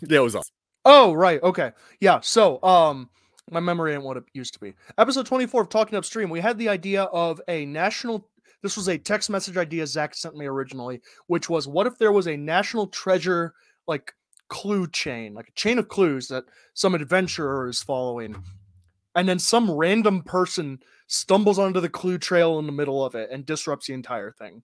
[0.00, 0.50] yeah, it was us.
[0.84, 1.42] Oh, right.
[1.42, 1.72] Okay.
[2.00, 2.20] Yeah.
[2.20, 3.08] So, um,
[3.50, 4.74] my memory ain't what it used to be.
[4.98, 8.28] Episode 24 of Talking Upstream, we had the idea of a national.
[8.62, 12.12] This was a text message idea Zach sent me originally, which was what if there
[12.12, 13.54] was a national treasure
[13.86, 14.12] like
[14.48, 18.36] clue chain, like a chain of clues that some adventurer is following,
[19.14, 23.30] and then some random person stumbles onto the clue trail in the middle of it
[23.30, 24.62] and disrupts the entire thing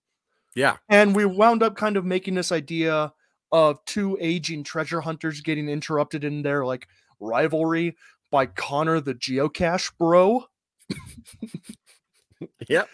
[0.55, 3.13] Yeah, and we wound up kind of making this idea
[3.53, 6.87] of two aging treasure hunters getting interrupted in their like
[7.19, 7.97] rivalry
[8.31, 10.45] by Connor the geocache bro.
[12.69, 12.89] Yep.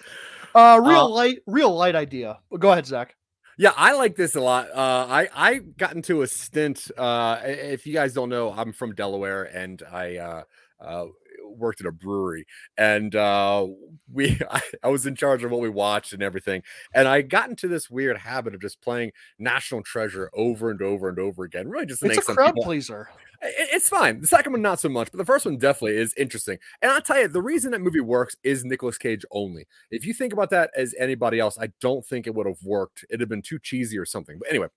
[0.55, 2.39] Uh real Uh, light real light idea.
[2.59, 3.15] Go ahead, Zach.
[3.59, 4.69] Yeah, I like this a lot.
[4.71, 6.91] Uh, I I got into a stint.
[6.97, 10.43] Uh, if you guys don't know, I'm from Delaware, and I uh,
[10.81, 11.07] uh,
[11.47, 13.67] worked at a brewery, and uh,
[14.13, 16.63] we I, I was in charge of what we watched and everything.
[16.95, 21.09] And I got into this weird habit of just playing National Treasure over and over
[21.09, 21.69] and over again.
[21.69, 23.09] Really, just It's a crowd people pleaser.
[23.43, 24.21] It's fine.
[24.21, 26.59] The second one, not so much, but the first one definitely is interesting.
[26.81, 29.67] And I'll tell you, the reason that movie works is Nicolas Cage only.
[29.91, 33.05] If you think about that as anybody else, I don't think it would have worked.
[33.11, 34.39] It'd have been too cheesy or something.
[34.39, 34.69] But anyway,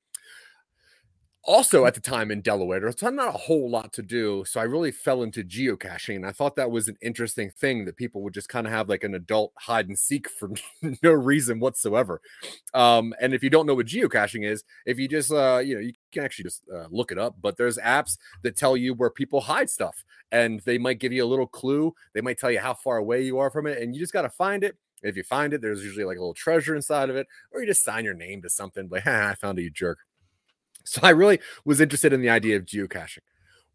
[1.45, 4.43] also at the time in Delaware, there's not a whole lot to do.
[4.45, 6.15] So I really fell into geocaching.
[6.17, 8.89] And I thought that was an interesting thing that people would just kind of have
[8.89, 10.51] like an adult hide and seek for
[11.03, 12.21] no reason whatsoever.
[12.73, 15.81] Um, and if you don't know what geocaching is, if you just, uh, you know,
[15.81, 19.09] you can actually just uh, look it up, but there's apps that tell you where
[19.09, 21.93] people hide stuff and they might give you a little clue.
[22.13, 24.21] They might tell you how far away you are from it, and you just got
[24.23, 24.77] to find it.
[25.01, 27.67] If you find it, there's usually like a little treasure inside of it, or you
[27.67, 29.99] just sign your name to something like, I found it, you jerk.
[30.85, 33.19] So I really was interested in the idea of geocaching.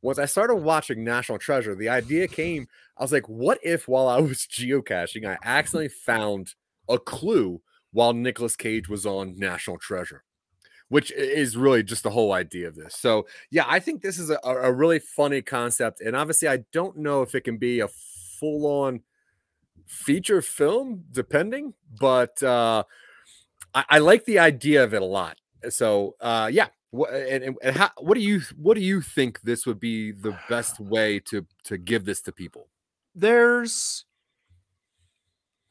[0.03, 2.67] Once I started watching National Treasure, the idea came.
[2.99, 6.55] I was like, what if while I was geocaching, I accidentally found
[6.89, 7.63] a clue
[7.93, 10.23] while Nicolas Cage was on National Treasure?
[10.89, 12.97] Which is really just the whole idea of this.
[12.97, 16.03] So, yeah, I think this is a, a really funny concept.
[16.03, 17.89] And obviously, I don't know if it can be a
[18.39, 19.01] full on
[19.87, 22.85] feature film, depending, but uh,
[23.75, 25.39] I, I like the idea of it a lot.
[25.71, 26.69] So, uh, yeah.
[26.95, 30.39] What, and, and, how, what do you what do you think this would be the
[30.49, 32.69] best way to to give this to people?
[33.17, 34.05] There's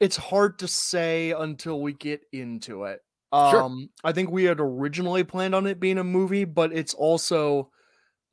[0.01, 2.99] it's hard to say until we get into it.
[3.33, 3.63] Sure.
[3.63, 7.71] Um I think we had originally planned on it being a movie, but it's also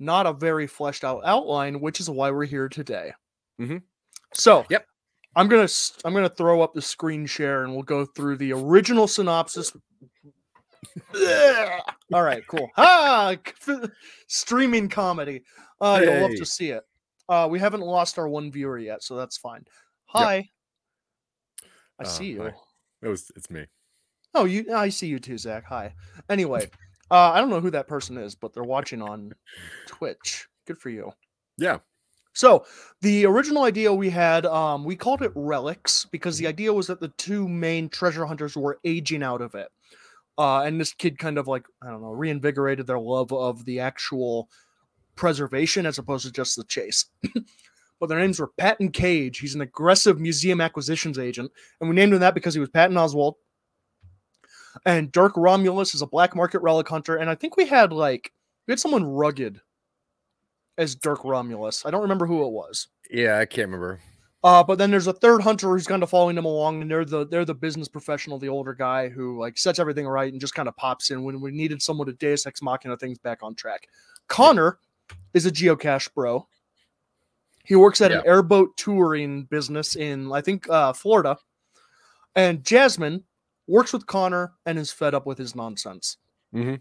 [0.01, 3.13] not a very fleshed out outline, which is why we're here today.
[3.61, 3.79] Mm-hmm.
[4.35, 4.85] So, Yep.
[5.37, 5.73] I'm to
[6.05, 9.73] I'm going to throw up the screen share and we'll go through the original synopsis.
[12.13, 12.69] All right, cool.
[12.77, 13.37] Ah,
[14.27, 15.43] streaming comedy.
[15.81, 16.83] Uh, you'll love to see it.
[17.29, 19.65] Uh, we haven't lost our one viewer yet, so that's fine.
[20.07, 20.49] Hi.
[21.99, 22.43] I Uh, see you.
[22.43, 22.53] hi.
[23.03, 23.67] It was it's me.
[24.35, 24.75] Oh, you.
[24.75, 25.65] I see you too, Zach.
[25.69, 25.95] Hi.
[26.29, 26.69] Anyway,
[27.11, 29.33] uh, I don't know who that person is, but they're watching on
[29.87, 30.47] Twitch.
[30.67, 31.13] Good for you.
[31.57, 31.79] Yeah.
[32.33, 32.65] So
[33.01, 37.01] the original idea we had, um, we called it relics because the idea was that
[37.01, 39.69] the two main treasure hunters were aging out of it.
[40.41, 43.81] Uh, and this kid kind of like, I don't know, reinvigorated their love of the
[43.81, 44.49] actual
[45.15, 47.05] preservation as opposed to just the chase.
[48.01, 49.39] but their names were Patton Cage.
[49.39, 51.53] He's an aggressive museum acquisitions agent.
[51.79, 53.35] And we named him that because he was Patton Oswalt.
[54.87, 57.17] And Dirk Romulus is a black market relic hunter.
[57.17, 58.33] And I think we had like,
[58.67, 59.61] we had someone rugged
[60.79, 61.85] as Dirk Romulus.
[61.85, 62.89] I don't remember who it was.
[63.11, 64.01] Yeah, I can't remember.
[64.43, 67.05] Uh, but then there's a third hunter who's kind of following them along, and they're
[67.05, 70.55] the they're the business professional, the older guy who like sets everything right and just
[70.55, 73.55] kind of pops in when we needed someone to Deus Ex Machina things back on
[73.55, 73.89] track.
[74.29, 74.79] Connor
[75.35, 76.47] is a geocache bro.
[77.65, 81.37] He works at an airboat touring business in I think uh, Florida,
[82.35, 83.23] and Jasmine
[83.67, 86.17] works with Connor and is fed up with his nonsense.
[86.55, 86.81] Mhm.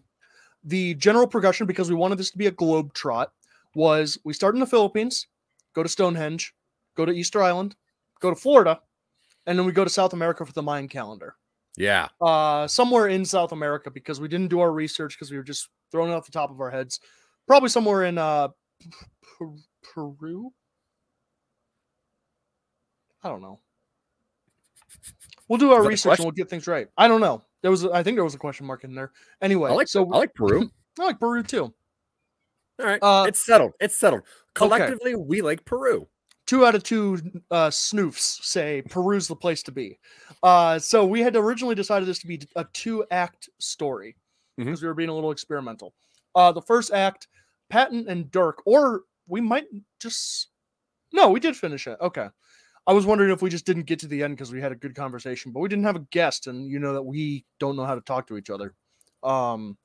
[0.63, 3.34] The general progression, because we wanted this to be a globe trot,
[3.76, 5.28] was we start in the Philippines,
[5.74, 6.54] go to Stonehenge,
[6.99, 7.77] go to Easter Island,
[8.19, 8.81] go to Florida,
[9.45, 11.35] and then we go to South America for the Mayan calendar.
[11.77, 12.09] Yeah.
[12.19, 15.69] Uh, somewhere in South America because we didn't do our research because we were just
[15.91, 16.99] throwing it off the top of our heads.
[17.47, 18.49] Probably somewhere in uh,
[19.38, 20.51] Per- Peru.
[23.23, 23.59] I don't know.
[25.47, 26.88] We'll do our Is that a research and we'll get things right.
[26.97, 27.41] I don't know.
[27.62, 29.12] There was, I think there was a question mark in there.
[29.41, 30.69] Anyway, I like so I like Peru.
[30.99, 31.73] I like Peru too.
[32.79, 32.99] All right.
[33.01, 33.71] Uh, it's settled.
[33.79, 34.23] It's settled.
[34.53, 36.07] Collectively, we like Peru.
[36.49, 37.19] Two out of two
[37.51, 39.99] uh, snoofs say Peru's the place to be.
[40.41, 44.15] Uh, so we had originally decided this to be a two act story
[44.57, 45.93] because we were being a little experimental.
[46.33, 47.27] Uh, the first act,
[47.69, 49.65] Patton and Dirk, or we might
[50.01, 50.47] just
[51.13, 51.99] no, we did finish it.
[52.01, 52.27] Okay.
[52.88, 54.75] I was wondering if we just didn't get to the end because we had a
[54.75, 57.85] good conversation, but we didn't have a guest, and you know that we don't know
[57.85, 58.73] how to talk to each other.
[59.21, 59.77] Um,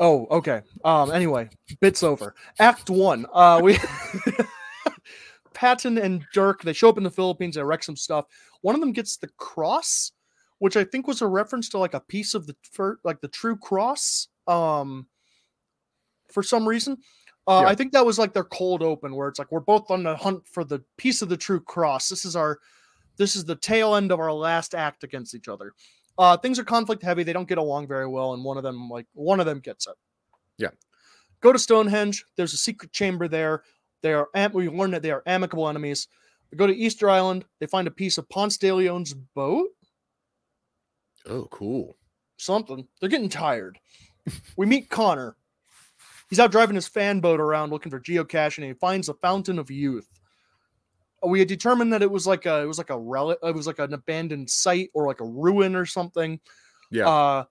[0.00, 0.62] Oh, okay.
[0.82, 2.34] Um, anyway, bits over.
[2.58, 3.26] Act one.
[3.32, 3.78] Uh, we
[5.54, 7.54] Patton and Dirk they show up in the Philippines.
[7.54, 8.24] They wreck some stuff.
[8.62, 10.12] One of them gets the cross,
[10.58, 12.56] which I think was a reference to like a piece of the
[13.04, 14.28] like the true cross.
[14.46, 15.06] Um,
[16.32, 16.96] for some reason,
[17.46, 17.68] uh, Yeah.
[17.68, 20.16] I think that was like their cold open, where it's like we're both on the
[20.16, 22.08] hunt for the piece of the true cross.
[22.08, 22.58] This is our
[23.18, 25.74] this is the tail end of our last act against each other.
[26.18, 27.22] Uh, things are conflict heavy.
[27.22, 29.86] They don't get along very well, and one of them, like one of them, gets
[29.86, 29.94] it.
[30.58, 30.70] Yeah.
[31.40, 32.24] Go to Stonehenge.
[32.36, 33.62] There's a secret chamber there.
[34.02, 34.28] They are.
[34.34, 36.08] am- We learn that they are amicable enemies.
[36.50, 37.44] They go to Easter Island.
[37.60, 39.68] They find a piece of Ponce de Leon's boat.
[41.26, 41.96] Oh, cool.
[42.38, 42.86] Something.
[43.00, 43.78] They're getting tired.
[44.56, 45.36] we meet Connor.
[46.28, 49.58] He's out driving his fan boat around looking for geocaching, and he finds the fountain
[49.58, 50.08] of youth.
[51.26, 53.38] We had determined that it was like a it was like a relic.
[53.42, 56.40] It was like an abandoned site or like a ruin or something.
[56.90, 57.08] Yeah.
[57.08, 57.44] Uh,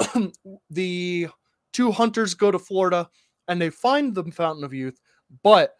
[0.70, 1.28] the
[1.72, 3.08] two hunters go to Florida
[3.48, 4.98] and they find the fountain of youth,
[5.42, 5.74] but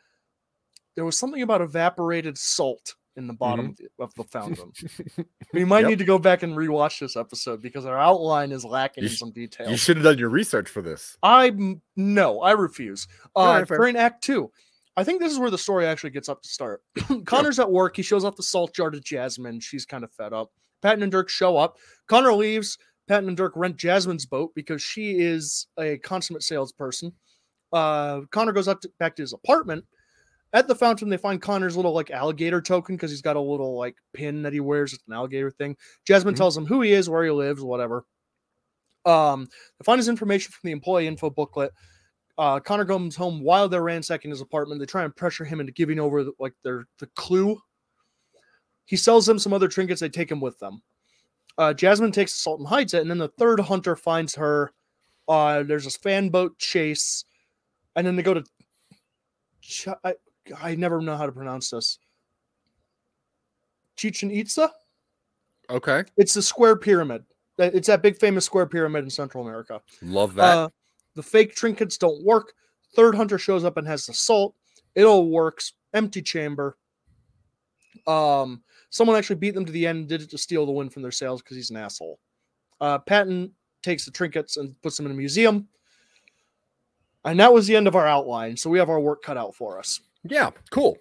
[0.97, 4.73] there was something about evaporated salt in the bottom of, the, of the fountain.
[5.53, 5.89] we might Yep.
[5.89, 9.31] need to go back and rewatch this episode because our outline is lacking in some
[9.31, 9.71] detail.
[9.71, 11.17] you should have done your research for this.
[11.23, 11.53] I
[11.97, 13.07] no, I refuse.
[13.35, 13.79] Uh, fair.
[13.79, 14.51] during Act Two,
[14.97, 16.83] I think this is where the story actually gets up to start.
[17.27, 17.97] Connor's at work.
[17.97, 19.61] He shows off the salt jar to Jasmine.
[19.61, 20.51] She's kind of fed up.
[20.83, 21.77] Patton and Dirk show up.
[22.09, 22.79] Connor leaves.
[23.09, 27.13] Patton and Dirk rent Jasmine's boat because she is a consummate salesperson.
[27.73, 29.85] Uh, Connor goes up to, back to his apartment.
[30.53, 33.77] At the fountain, they find Connor's little like alligator token because he's got a little
[33.77, 34.93] like pin that he wears.
[34.93, 35.77] It's an alligator thing.
[36.07, 36.39] Jasmine Mhm.
[36.39, 38.05] tells him who he is, where he lives, whatever.
[39.05, 41.73] Um, they find his information from the employee info booklet.
[42.37, 44.81] Uh, Connor comes home while they're ransacking his apartment.
[44.81, 47.59] They try and pressure him into giving over the, like their the clue.
[48.87, 50.01] He sells them some other trinkets.
[50.01, 50.83] They take him with them.
[51.57, 54.73] Uh, Jasmine takes salt and hides it, and then the third hunter finds her.
[55.29, 57.25] Uh, there's this fan boat chase,
[57.97, 58.45] and then they go to.
[59.63, 60.15] Ch- I,
[60.61, 61.99] I never know how to pronounce this.
[63.97, 64.73] Chichen Itza.
[65.71, 66.05] Okay.
[66.17, 67.25] It's the square pyramid.
[67.59, 69.81] It's that big famous square pyramid in Central America.
[70.03, 70.59] Love that.
[70.59, 70.69] Uh,
[71.15, 72.53] the fake trinkets don't work.
[72.95, 74.55] Third hunter shows up and has the salt.
[74.95, 75.73] It all works.
[75.93, 76.77] Empty chamber.
[78.07, 80.09] Um, someone actually beat them to the end.
[80.09, 82.19] Did it to steal the win from their sales because he's an asshole.
[82.81, 85.69] Uh, Patton takes the trinkets and puts them in a museum.
[87.25, 88.57] And that was the end of our outline.
[88.57, 90.01] So we have our work cut out for us.
[90.25, 90.99] Yeah, cool.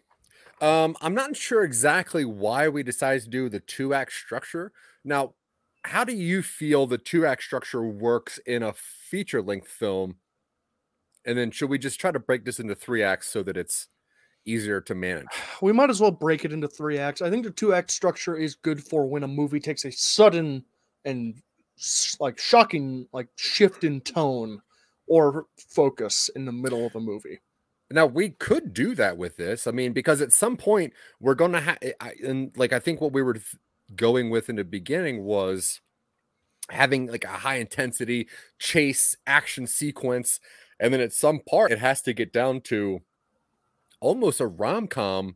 [0.62, 4.72] Um, I'm not sure exactly why we decided to do the two act structure.
[5.04, 5.34] Now,
[5.86, 10.16] how do you feel the two act structure works in a feature length film?
[11.26, 13.88] And then should we just try to break this into three acts so that it's
[14.46, 15.28] easier to manage?
[15.62, 17.22] We might as well break it into three acts.
[17.22, 20.64] I think the two act structure is good for when a movie takes a sudden
[21.06, 21.36] and
[22.20, 24.62] like shocking like shift in tone
[25.08, 27.40] or focus in the middle of a movie.
[27.92, 29.68] Now we could do that with this.
[29.68, 31.94] I mean, because at some point we're gonna have, eh,
[32.24, 33.38] and like I think what we were
[33.96, 35.82] going with in the beginning was
[36.70, 38.28] having like a high intensity
[38.60, 40.40] chase action sequence,
[40.80, 43.02] and then at some part it has to get down to
[44.00, 45.36] almost a rom com,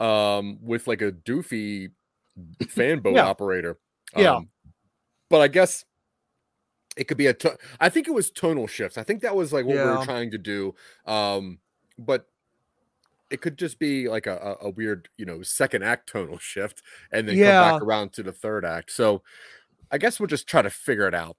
[0.00, 1.90] um, with like a doofy
[2.62, 3.26] fanboat Yeah.
[3.26, 3.78] operator.
[4.16, 4.36] Yeah.
[4.36, 4.48] Um,
[5.28, 5.84] but I guess
[6.96, 7.36] it could be a.
[7.80, 8.98] I think it was tonal shifts.
[8.98, 10.74] I think that was like what we were trying to do.
[11.06, 11.58] Um,
[11.98, 12.26] but
[13.30, 17.28] it could just be like a, a, weird, you know, second act tonal shift and
[17.28, 18.90] then come back around to the third act.
[18.90, 19.22] So
[19.90, 21.36] I guess we'll just try to figure it out.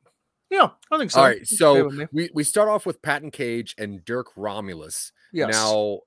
[0.49, 1.19] Yeah, I think so.
[1.19, 1.47] All right.
[1.47, 5.12] So we, we start off with Patton Cage and Dirk Romulus.
[5.32, 5.52] yes.
[5.52, 5.99] Now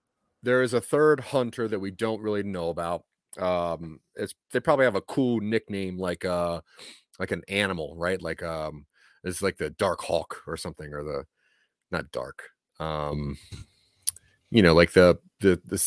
[0.43, 3.05] there is a third hunter that we don't really know about.
[3.39, 6.61] Um, it's they probably have a cool nickname like uh
[7.19, 8.21] like an animal, right?
[8.21, 8.87] Like um
[9.25, 11.25] it's like the Dark Hawk or something, or the
[11.91, 12.43] not dark.
[12.81, 13.39] Um
[14.53, 15.79] you know, like the the the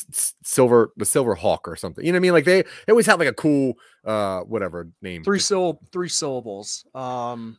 [0.43, 2.03] silver the silver hawk or something.
[2.05, 2.33] You know what I mean?
[2.33, 5.23] Like they, they always have like a cool uh whatever name.
[5.23, 6.85] three syllable three syllables.
[6.95, 7.57] Um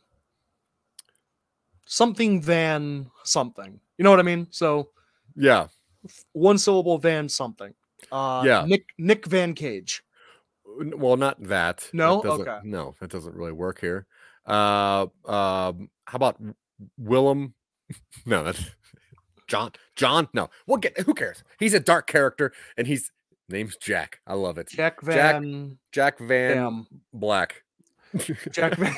[1.85, 3.79] something van something.
[3.97, 4.47] You know what I mean?
[4.51, 4.89] So
[5.35, 5.67] yeah.
[6.33, 7.73] one syllable van something.
[8.11, 8.65] Uh Yeah.
[8.67, 10.03] Nick Nick Van Cage.
[10.65, 11.77] Well, not that.
[11.77, 12.21] That No?
[12.21, 12.59] doesn't- Okay.
[12.67, 14.05] No, that doesn't really work here.
[14.45, 16.39] Uh, um, how about
[16.97, 17.53] Willem?
[18.25, 18.61] no, that's
[19.47, 19.71] John.
[19.95, 20.27] John?
[20.33, 20.99] No, we'll get.
[20.99, 21.43] Who cares?
[21.59, 23.11] He's a dark character, and he's
[23.49, 24.19] name's Jack.
[24.27, 24.67] I love it.
[24.69, 26.87] Jack Jack Van Jack Van Dam.
[27.13, 27.63] Black.
[28.51, 28.95] Jack Van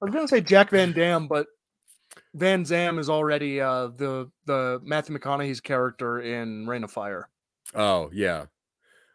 [0.00, 1.46] I was gonna say Jack Van Dam, but
[2.34, 7.28] Van Zan is already uh the the Matthew McConaughey's character in Reign of Fire.
[7.74, 8.46] Oh yeah.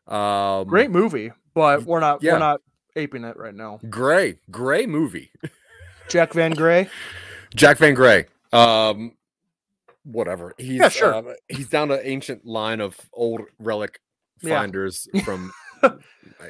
[0.07, 2.33] Um, Great movie, but we're not yeah.
[2.33, 2.61] we're not
[2.95, 3.79] aping it right now.
[3.89, 5.31] Gray, gray movie.
[6.09, 6.89] Jack Van Gray.
[7.55, 8.25] Jack Van Gray.
[8.53, 9.13] Um,
[10.03, 10.53] whatever.
[10.57, 11.13] He's sure.
[11.13, 13.99] uh, he's down an ancient line of old relic
[14.41, 14.59] Yeah.
[14.59, 15.51] finders from
[15.83, 15.91] uh,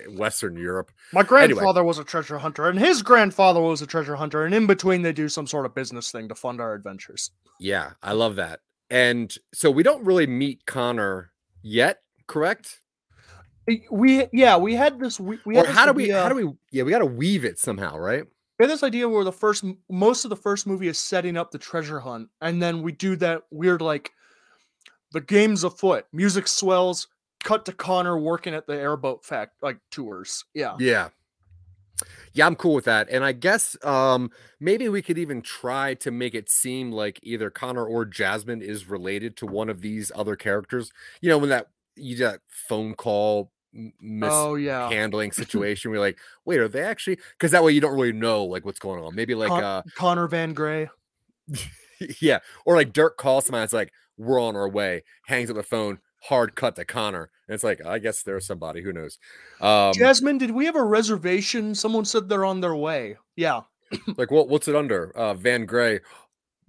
[0.09, 0.91] Western Europe.
[1.13, 4.67] My grandfather was a treasure hunter, and his grandfather was a treasure hunter, and in
[4.67, 7.31] between they do some sort of business thing to fund our adventures.
[7.59, 8.59] Yeah, I love that.
[8.89, 11.31] And so we don't really meet Connor
[11.61, 12.79] yet, correct?
[13.89, 15.19] We yeah, we had this.
[15.19, 16.03] We, we or how do we?
[16.03, 16.53] idea- How do we?
[16.71, 18.25] Yeah, we got to weave it somehow, right?
[18.59, 21.57] Had this idea where the first, most of the first movie is setting up the
[21.57, 24.11] treasure hunt, and then we do that weird like,
[25.11, 27.07] the game's afoot, music swells,
[27.43, 30.45] cut to Connor working at the airboat fact like tours.
[30.53, 31.09] Yeah, Yeah.
[32.33, 33.07] Yeah, I'm cool with that.
[33.09, 37.49] And I guess um maybe we could even try to make it seem like either
[37.51, 40.91] Connor or Jasmine is related to one of these other characters.
[41.21, 43.51] You know, when that you that phone call
[44.23, 47.93] oh yeah, mishandling situation, we're like, wait, are they actually because that way you don't
[47.93, 49.15] really know like what's going on.
[49.15, 50.89] Maybe like Con- uh Connor Van Gray.
[52.19, 55.63] yeah, or like Dirk calls somebody it's like, we're on our way, hangs up the
[55.63, 57.29] phone, hard cut to Connor.
[57.47, 59.19] And it's like, I guess there's somebody, who knows?
[59.61, 61.75] Um Jasmine, did we have a reservation?
[61.75, 63.17] Someone said they're on their way.
[63.35, 63.61] Yeah,
[64.17, 64.49] Like what?
[64.49, 65.11] What's it under?
[65.15, 65.99] Uh, Van Gray.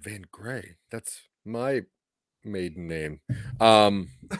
[0.00, 0.76] Van Gray.
[0.90, 1.82] That's my
[2.44, 3.20] maiden name.
[3.60, 4.08] Um.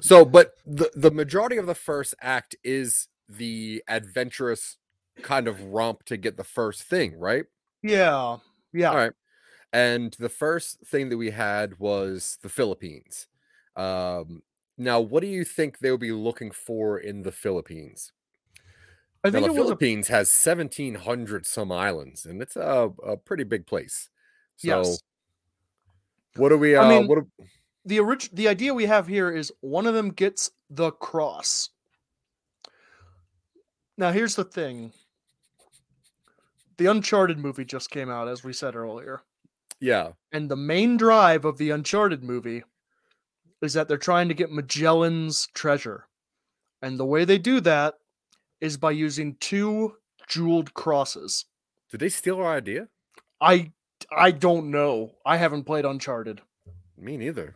[0.00, 4.78] So, but the the majority of the first act is the adventurous
[5.22, 7.44] kind of romp to get the first thing, right?
[7.82, 8.38] yeah,
[8.72, 8.90] yeah.
[8.90, 9.12] All right.
[9.72, 13.26] And the first thing that we had was the Philippines.
[13.76, 14.42] Um.
[14.78, 18.12] Now, what do you think they'll be looking for in the Philippines?
[19.24, 22.90] I Now, think the it was a Philippines has 1,700 some islands, and it's a,
[23.04, 24.08] a pretty big place.
[24.56, 24.98] So, yes.
[26.36, 26.74] what do we?
[26.76, 27.18] Uh, I mean- what?
[27.20, 27.44] Do,
[27.84, 31.70] the orig- the idea we have here is one of them gets the cross.
[33.98, 34.92] Now here's the thing.
[36.78, 39.20] The Uncharted movie just came out, as we said earlier.
[39.80, 42.62] yeah, And the main drive of the Uncharted movie
[43.60, 46.06] is that they're trying to get Magellan's treasure.
[46.80, 47.94] And the way they do that
[48.60, 49.96] is by using two
[50.28, 51.44] jeweled crosses.
[51.90, 52.88] did they steal our idea?
[53.40, 53.72] I
[54.16, 55.12] I don't know.
[55.24, 56.40] I haven't played Uncharted.
[56.98, 57.54] Me neither.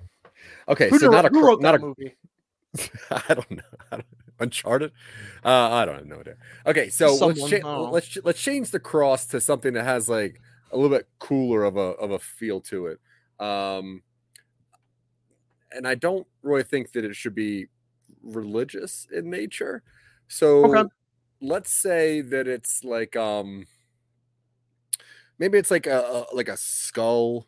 [0.68, 1.78] Okay, Who, so not a who wrote not a.
[1.78, 2.16] movie?
[3.11, 3.62] I don't know.
[3.90, 4.07] I don't,
[4.38, 4.92] Uncharted.
[5.44, 6.36] Uh, I don't have no idea.
[6.66, 10.40] Okay, so let's cha- let's let's change the cross to something that has like
[10.72, 13.01] a little bit cooler of a of a feel to it.
[13.40, 14.03] Um,
[15.72, 17.68] and I don't really think that it should be
[18.22, 19.82] religious in nature.
[20.28, 20.88] So Okay.
[21.40, 23.66] let's say that it's like um
[25.38, 27.47] maybe it's like a, a like a skull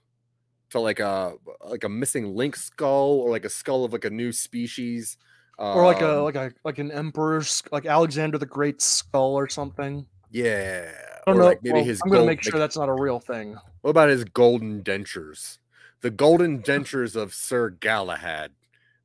[0.71, 4.11] to like a like a missing link skull or like a skull of like a
[4.11, 5.17] new species
[5.59, 9.49] or like a um, like a like an emperor's like Alexander the Great skull or
[9.49, 10.07] something.
[10.31, 10.91] yeah
[11.27, 11.47] I don't or know.
[11.47, 13.57] like maybe well, his I'm gonna make sure like, that's not a real thing.
[13.83, 15.59] what about his golden dentures
[16.01, 18.53] the golden dentures of sir galahad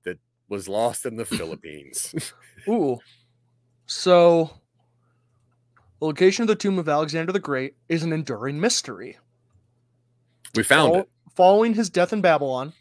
[0.03, 2.13] that was lost in the philippines
[2.69, 2.99] Ooh.
[3.85, 4.51] So
[5.99, 9.17] the location of the tomb of Alexander the Great is an enduring mystery.
[10.55, 12.73] we found Fol- it Following his death in Babylon,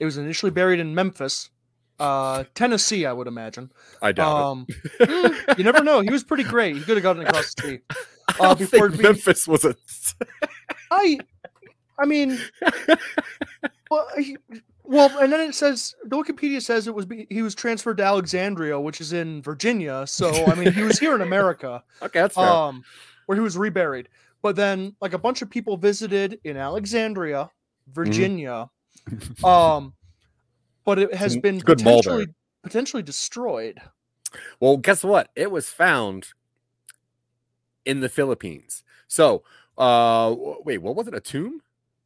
[0.00, 1.50] it was initially buried in Memphis,
[1.98, 3.70] uh, Tennessee, I would imagine.
[4.00, 4.66] i doubt Um,
[5.00, 6.00] mm, you never know.
[6.00, 6.76] He was pretty great.
[6.76, 7.74] He could have gotten across the sea.
[7.74, 7.82] it
[8.40, 9.74] I uh, before it being- memphis was a
[10.90, 11.18] I,
[11.98, 12.38] I mean,
[13.90, 14.36] well, he,
[14.84, 18.04] well, and then it says the Wikipedia says it was be- he was transferred to
[18.04, 20.06] Alexandria, which is in Virginia.
[20.06, 22.84] So I mean, he was here in America, okay that's fair um,
[23.26, 24.08] where he was reburied.
[24.40, 27.50] But then, like a bunch of people visited in Alexandria,
[27.92, 28.70] Virginia,
[29.44, 29.94] um,
[30.84, 32.12] but it has been good mall there.
[32.14, 33.80] potentially potentially destroyed.
[34.60, 35.30] Well, guess what?
[35.36, 36.28] It was found
[37.84, 38.84] in the Philippines.
[39.06, 39.42] So,
[39.78, 40.34] uh,
[40.64, 41.14] wait, what was it?
[41.14, 41.62] A tomb?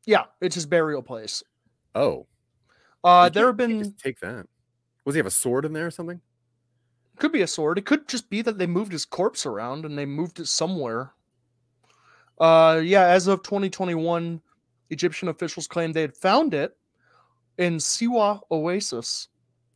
[0.06, 1.42] Yeah, it's his burial place.
[1.94, 2.26] Oh,
[3.04, 4.46] Uh, there have been take that.
[5.04, 6.20] Was he have a sword in there or something?
[7.16, 7.76] Could be a sword.
[7.78, 11.12] It could just be that they moved his corpse around and they moved it somewhere.
[12.38, 14.40] Uh yeah, as of 2021,
[14.92, 16.76] Egyptian officials claimed they had found it
[17.58, 19.28] in Siwa Oasis,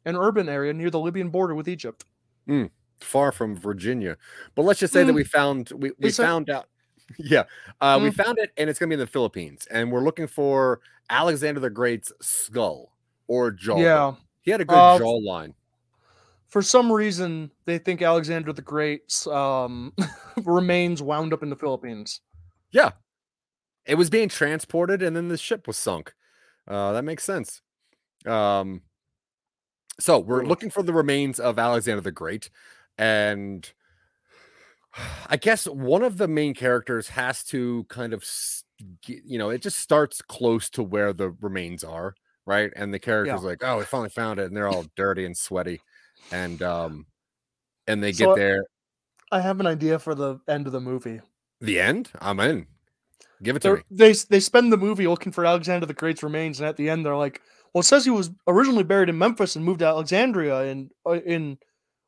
[0.04, 2.04] an urban area near the Libyan border with Egypt.
[3.00, 4.16] Far from Virginia,
[4.54, 5.16] but let's just say that Mm.
[5.16, 6.66] we found we, we Is found out.
[7.18, 7.44] Yeah,
[7.80, 8.14] uh, we Mm.
[8.14, 11.70] found it, and it's gonna be in the Philippines, and we're looking for Alexander the
[11.70, 12.92] Great's skull
[13.28, 13.76] or jaw.
[13.78, 14.14] Yeah.
[14.42, 15.52] he had a good Uh, jawline.
[16.48, 19.92] For some reason, they think Alexander the Great's um,
[20.44, 22.20] remains wound up in the Philippines.
[22.70, 22.92] Yeah.
[23.86, 26.14] It was being transported and then the ship was sunk.
[26.66, 27.62] Uh, that makes sense.
[28.26, 28.82] Um,
[30.00, 32.50] so we're looking for the remains of Alexander the Great.
[32.98, 33.70] And
[35.28, 38.24] I guess one of the main characters has to kind of,
[39.06, 42.14] you know, it just starts close to where the remains are,
[42.46, 42.72] right?
[42.76, 44.46] And the character's like, oh, we finally found it.
[44.46, 45.80] And they're all dirty and sweaty.
[46.32, 47.06] And, um,
[47.86, 48.64] and they So- get there.
[49.32, 51.20] I have an idea for the end of the movie.
[51.60, 52.10] The end?
[52.20, 52.68] I'm in.
[53.42, 53.82] Give it to me.
[53.90, 57.04] they they spend the movie looking for Alexander the Great's remains, and at the end
[57.04, 60.60] they're like, "Well, it says he was originally buried in Memphis and moved to Alexandria
[60.62, 61.58] And uh, in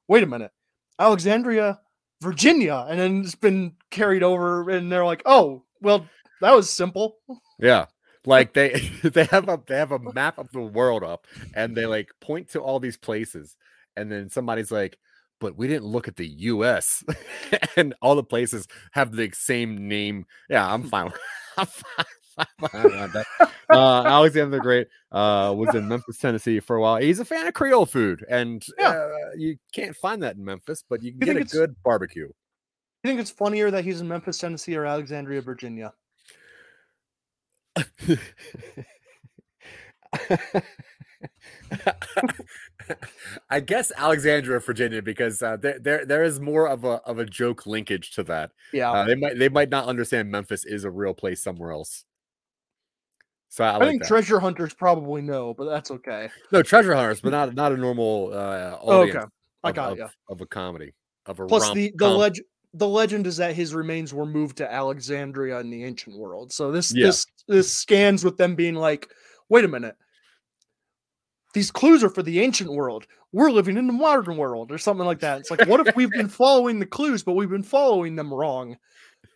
[0.08, 0.52] wait a minute,
[0.98, 1.80] Alexandria,
[2.22, 6.06] Virginia, and then it's been carried over, and they're like, oh, well,
[6.40, 7.16] that was simple.
[7.58, 7.86] Yeah.
[8.24, 8.70] Like they
[9.02, 12.50] they have a they have a map of the world up and they like point
[12.50, 13.56] to all these places
[13.96, 14.98] and then somebody's like
[15.40, 17.04] but we didn't look at the US
[17.76, 20.26] and all the places have the same name.
[20.50, 21.12] Yeah, I'm fine.
[21.56, 22.04] I'm fine.
[23.70, 26.96] uh, Alexander the Great uh, was in Memphis, Tennessee for a while.
[26.98, 28.90] He's a fan of Creole food, and Yeah.
[28.90, 31.74] uh, you can't find that in Memphis, but you can You get a it's- good
[31.82, 32.28] barbecue.
[33.04, 35.92] You think it's funnier that he's in Memphis, Tennessee, or Alexandria, Virginia?
[43.50, 47.24] I guess Alexandria, Virginia, because uh, there, there there is more of a of a
[47.24, 48.52] joke linkage to that.
[48.72, 52.04] Yeah, Uh, they might they might not understand Memphis is a real place somewhere else.
[53.50, 54.08] So I, I, like think that.
[54.08, 56.28] treasure hunters probably know, but that's okay.
[56.52, 59.26] no treasure hunters, but not not a normal uh, Oh, audience okay,
[59.64, 60.06] I of, got of, you.
[60.28, 60.94] of a comedy
[61.26, 62.18] of a Plus, the the rom-com.
[62.20, 66.52] legend the legend is that his remains were moved to Alexandria in the ancient world.
[66.52, 67.06] So this Yeah.
[67.06, 69.08] this this scans with them being like,
[69.48, 69.96] wait a minute,
[71.58, 73.04] these clues are for the ancient world.
[73.32, 75.40] We're living in the modern world, or something like that.
[75.40, 78.76] It's like, what if we've been following the clues, but we've been following them wrong?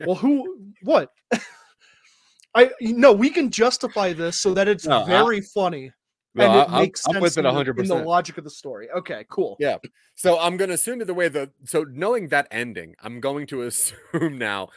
[0.06, 0.56] Well, who?
[0.82, 1.10] What?
[2.54, 5.90] I no, we can justify this so that it's No, I- very funny
[6.36, 7.78] No, and I- it I'm- makes I'm sense with it in, the, 100.
[7.80, 8.88] in the logic of the story.
[8.90, 9.56] Okay, cool.
[9.58, 9.78] Yeah.
[10.14, 13.46] So I'm going to assume that the way the so knowing that ending, I'm going
[13.48, 14.68] to assume now,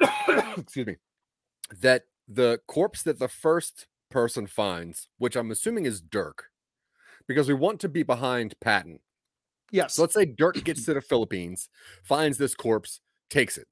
[0.58, 0.96] excuse me,
[1.80, 6.46] that the corpse that the first person finds, which I'm assuming is Dirk,
[7.28, 8.98] because we want to be behind Patton.
[9.70, 9.94] Yes.
[9.94, 11.68] So let's say Dirk gets to the Philippines,
[12.02, 13.00] finds this corpse,
[13.30, 13.68] takes it.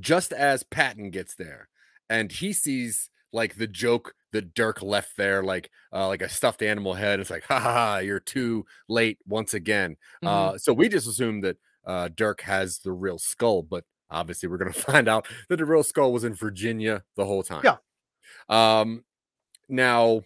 [0.00, 1.68] Just as Patton gets there,
[2.08, 6.62] and he sees like the joke that Dirk left there, like uh, like a stuffed
[6.62, 7.18] animal head.
[7.18, 9.96] It's like, ha ha ha, you're too late once again.
[10.22, 10.28] Mhm.
[10.28, 14.58] Uh, so we just assume that uh, Dirk has the real skull, but obviously we're
[14.58, 17.64] gonna find out that the real skull was in Virginia the whole time.
[17.64, 17.76] Yeah.
[18.48, 19.04] Um,
[19.68, 20.22] now,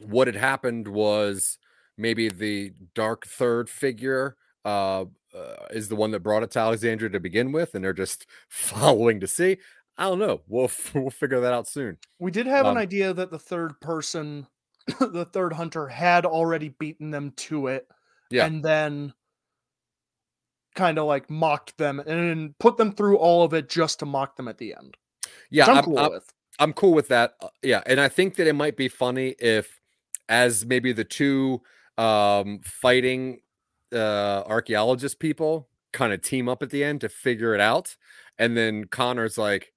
[0.00, 1.58] what had happened was
[1.96, 5.02] maybe the dark third figure uh,
[5.34, 8.26] uh, is the one that brought it to Alexandria to begin with, and they're just
[8.48, 9.58] following to see.
[9.96, 10.42] I don't know.
[10.46, 11.98] We'll we'll figure that out soon.
[12.18, 14.46] We did have Um, an idea that the third person,
[15.00, 17.88] the third hunter, had already beaten them to it,
[18.30, 18.46] Yeah.
[18.46, 19.12] and then
[20.74, 24.36] kind of like mocked them and put them through all of it just to mock
[24.36, 24.96] them at the end.
[25.50, 26.32] Yeah, I'm I'm, cool I'm- with.
[26.60, 27.34] I'm cool with that.
[27.40, 29.77] uh, Yeah, and I think that it might be funny if,
[30.28, 31.62] as maybe the two
[31.96, 33.40] um, fighting
[33.92, 37.96] uh, archaeologist people kind of team up at the end to figure it out,
[38.38, 39.72] and then Connor's like,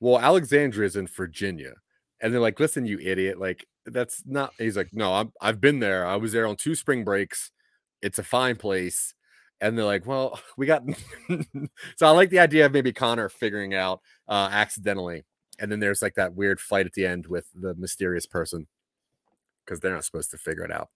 [0.00, 1.74] "Well, Alexandria's in Virginia,"
[2.20, 3.38] and they're like, "Listen, you idiot!
[3.40, 6.06] Like that's not." He's like, "No, I'm, I've been there.
[6.06, 7.50] I was there on two spring breaks.
[8.02, 9.14] It's a fine place."
[9.60, 10.82] And they're like, "Well, we got."
[11.96, 15.24] so I like the idea of maybe Connor figuring out uh, accidentally
[15.58, 18.66] and then there's like that weird fight at the end with the mysterious person
[19.68, 20.88] because they're not supposed to figure it out.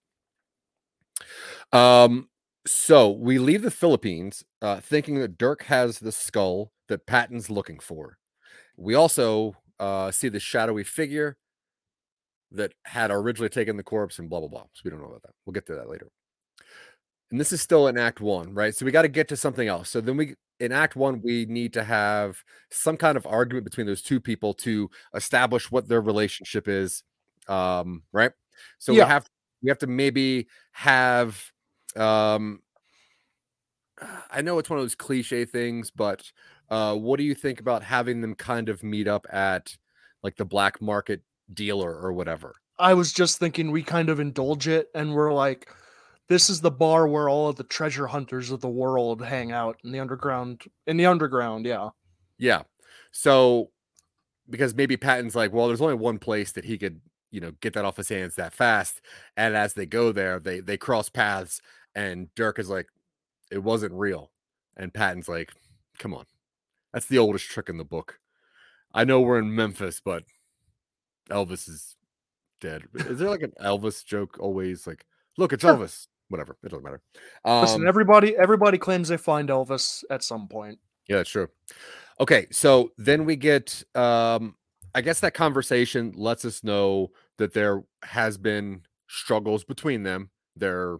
[1.71, 2.29] Um
[2.65, 7.79] so we leave the philippines uh thinking that dirk has the skull that patton's looking
[7.79, 8.17] for.
[8.77, 11.37] We also uh see the shadowy figure
[12.51, 14.63] that had originally taken the corpse and blah blah blah.
[14.73, 15.33] So we don't know about that.
[15.45, 16.07] We'll get to that later.
[17.31, 18.73] And this is still in act one right?
[18.75, 19.89] So we got to get to something else.
[19.89, 22.37] So then we in act one we need to have
[22.71, 27.03] some kind of argument between those two people to establish what their relationship is
[27.49, 28.31] um right
[28.79, 29.05] so Yeah.
[29.05, 29.29] we have
[29.61, 31.41] we have to maybe have
[31.95, 32.61] um
[34.31, 36.23] i know it's one of those cliche things but
[36.69, 39.75] uh what do you think about having them kind of meet up at
[40.23, 41.21] like the black market
[41.53, 45.69] dealer or whatever I was just thinking we kind of indulge it and we're like,
[46.27, 49.77] this is the bar where all of the treasure hunters of the world hang out
[49.83, 50.63] in the underground.
[50.87, 51.89] In the underground, yeah.
[52.39, 52.63] Yeah.
[53.11, 53.69] So
[54.49, 56.99] because maybe Patton's like, well, there's only one place that he could,
[57.33, 59.01] you know, get that off his hands that fast.
[59.35, 61.61] And as they go there, they they cross paths,
[61.95, 62.87] and Dirk is like,
[63.51, 64.31] it wasn't real.
[64.77, 65.51] And Patton's like,
[65.97, 66.25] come on.
[66.93, 68.19] That's the oldest trick in the book.
[68.93, 70.23] I know we're in Memphis, but
[71.31, 71.95] Elvis is
[72.61, 72.83] dead.
[72.93, 75.05] Is there like an Elvis joke always like,
[75.37, 75.75] look, it's Sure.
[75.75, 76.07] Elvis?
[76.29, 76.55] Whatever.
[76.63, 77.01] It doesn't matter.
[77.45, 80.77] Listen, Um, everybody everybody claims they find Elvis at some point.
[81.07, 81.49] Yeah, that's true.
[82.19, 84.55] Okay, so then we get um
[84.95, 90.29] I guess that conversation lets us know that there has been struggles between them.
[90.55, 90.97] They're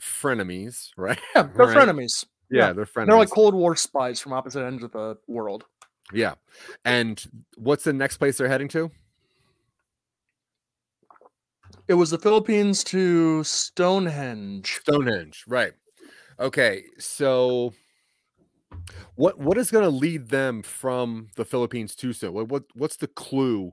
[0.00, 1.18] frenemies, right?
[1.34, 1.76] Yeah, they're Right.
[1.88, 2.24] frenemies.
[2.50, 2.72] Yeah, yeah.
[2.72, 3.06] they're frenemies.
[3.06, 5.64] They're like Cold War spies from opposite ends of the world.
[6.12, 6.34] yeah.
[6.84, 7.24] And
[7.56, 8.90] what's the next place they're heading to?
[11.88, 14.78] It was the Philippines to Stonehenge.
[14.80, 15.72] Stonehenge, right.
[16.40, 17.74] Okay, so
[19.14, 22.32] what what is going to lead them from the Philippines to so?
[22.32, 23.72] What, what what's the clue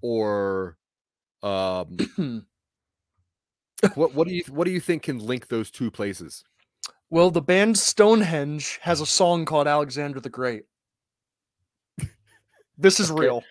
[0.00, 0.76] or
[1.42, 1.96] um
[3.94, 6.44] what what do you what do you think can link those two places?
[7.10, 10.64] Well, the band Stonehenge has a song called Alexander the Great.
[12.76, 13.20] This is Okay.
[13.20, 13.42] real.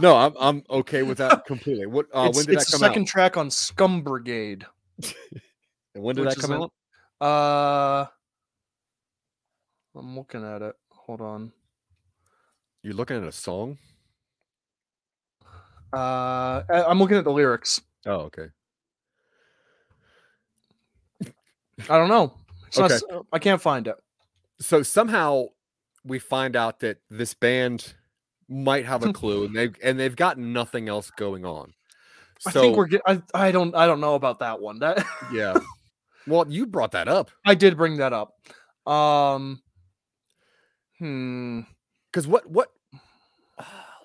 [0.00, 1.86] No, I'm I'm okay with that completely.
[1.86, 3.08] What uh, when did it's that the come second out?
[3.08, 4.64] track on Scum Brigade.
[5.94, 6.72] And when did that come out?
[7.20, 8.06] Uh,
[9.94, 10.74] I'm looking at it.
[10.90, 11.52] Hold on.
[12.82, 13.76] You're looking at a song?
[15.92, 17.80] Uh, I'm looking at the lyrics.
[18.06, 18.46] Oh, okay.
[21.88, 22.34] I don't know.
[22.66, 22.94] It's not Okay.
[22.94, 23.96] s- I can't find it.
[24.60, 25.46] So somehow
[26.04, 27.94] we find out that this band
[28.48, 31.74] might have a clue and they've and they've got nothing else going on.
[32.38, 32.86] So I think we're.
[32.86, 33.74] Get, I I don't.
[33.74, 34.78] I don't know about that one.
[34.80, 35.54] That yeah.
[36.24, 37.32] Well, you brought that up.
[37.44, 38.38] I did bring that up.
[38.86, 39.60] Um.
[40.98, 41.62] Hmm.
[42.10, 42.70] Because what what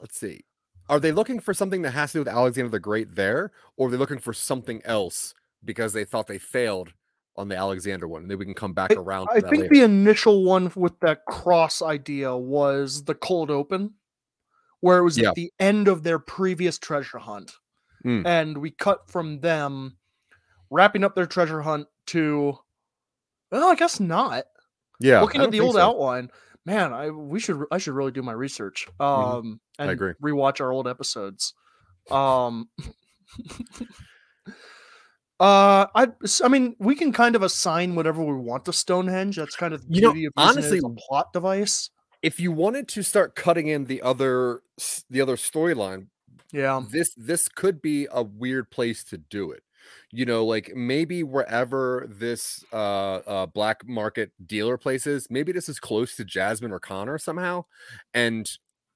[0.01, 0.43] let's see.
[0.89, 3.87] Are they looking for something that has to do with Alexander the Great there, or
[3.87, 5.33] are they looking for something else
[5.65, 6.93] because they thought they failed
[7.35, 8.21] on the Alexander one?
[8.23, 9.73] And then we can come back around to I think later.
[9.73, 13.93] the initial one with that cross idea was the cold open,
[14.79, 15.29] where it was Yeah.
[15.29, 17.53] at the end of their previous treasure hunt,
[18.05, 18.25] Mm.
[18.25, 19.97] and we cut from them
[20.69, 22.57] wrapping up their treasure hunt to.
[23.51, 24.45] Well, I guess not.
[24.99, 25.21] yeah.
[25.21, 25.81] Looking at the old so.
[25.81, 26.29] outline,
[26.67, 28.85] man, I we should I should really do my research.
[28.99, 29.89] Um, Mm-hmm.
[29.89, 30.13] agree.
[30.21, 31.53] rewatch our old episodes.
[32.11, 32.69] Um.
[35.39, 36.07] Uh, I
[36.43, 39.35] I mean, we can kind of assign whatever we want to Stonehenge.
[39.35, 41.91] That's kind of the You know, of honestly- a plot device.
[42.23, 44.61] If you wanted to start cutting in the other
[45.11, 46.07] the other storyline,
[46.51, 49.61] Yeah, this this could be a weird place to do it
[50.11, 55.69] you know like maybe wherever this uh uh black market dealer place is maybe this
[55.69, 57.63] is close to jasmine or connor somehow
[58.13, 58.49] and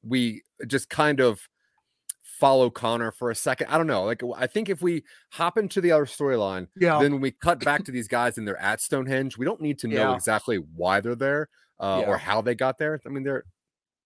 [0.04, 1.48] we just kind of
[2.24, 5.80] follow connor for a second i don't know like i think if we hop into
[5.80, 8.82] the other storyline yeah, then when we cut back to these guys and they're at
[8.82, 10.16] stonehenge we don't need to know Yeah.
[10.16, 12.08] exactly why they're there uh, Yeah.
[12.08, 13.44] or how they got there i mean they're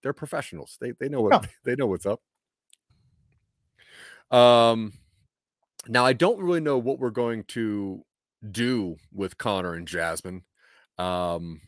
[0.04, 2.22] they're professionals they they know what they know what's up
[4.32, 4.92] um
[5.88, 8.04] now i don't really know what we're going to
[8.52, 10.44] do with connor and jasmine
[10.98, 11.60] um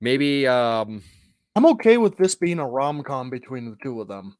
[0.00, 1.02] maybe um
[1.54, 4.36] I'm okay with this being a rom com between the two of them.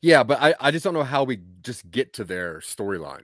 [0.00, 3.22] yeah but i i just don't know how we just get to their storyline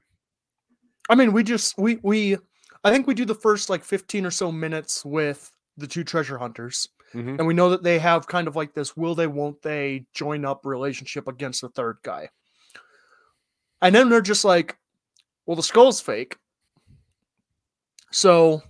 [1.11, 2.37] I mean, we just we we
[2.85, 6.37] I think we do the first like 15 or so minutes with the two treasure
[6.37, 7.39] hunters, Mhm.
[7.39, 10.45] and we know that they have kind of like this will they won't they join
[10.45, 12.29] up relationship against the third guy,
[13.81, 14.77] and then they're just like,
[15.49, 16.37] well, the skull's fake,
[18.13, 18.63] so.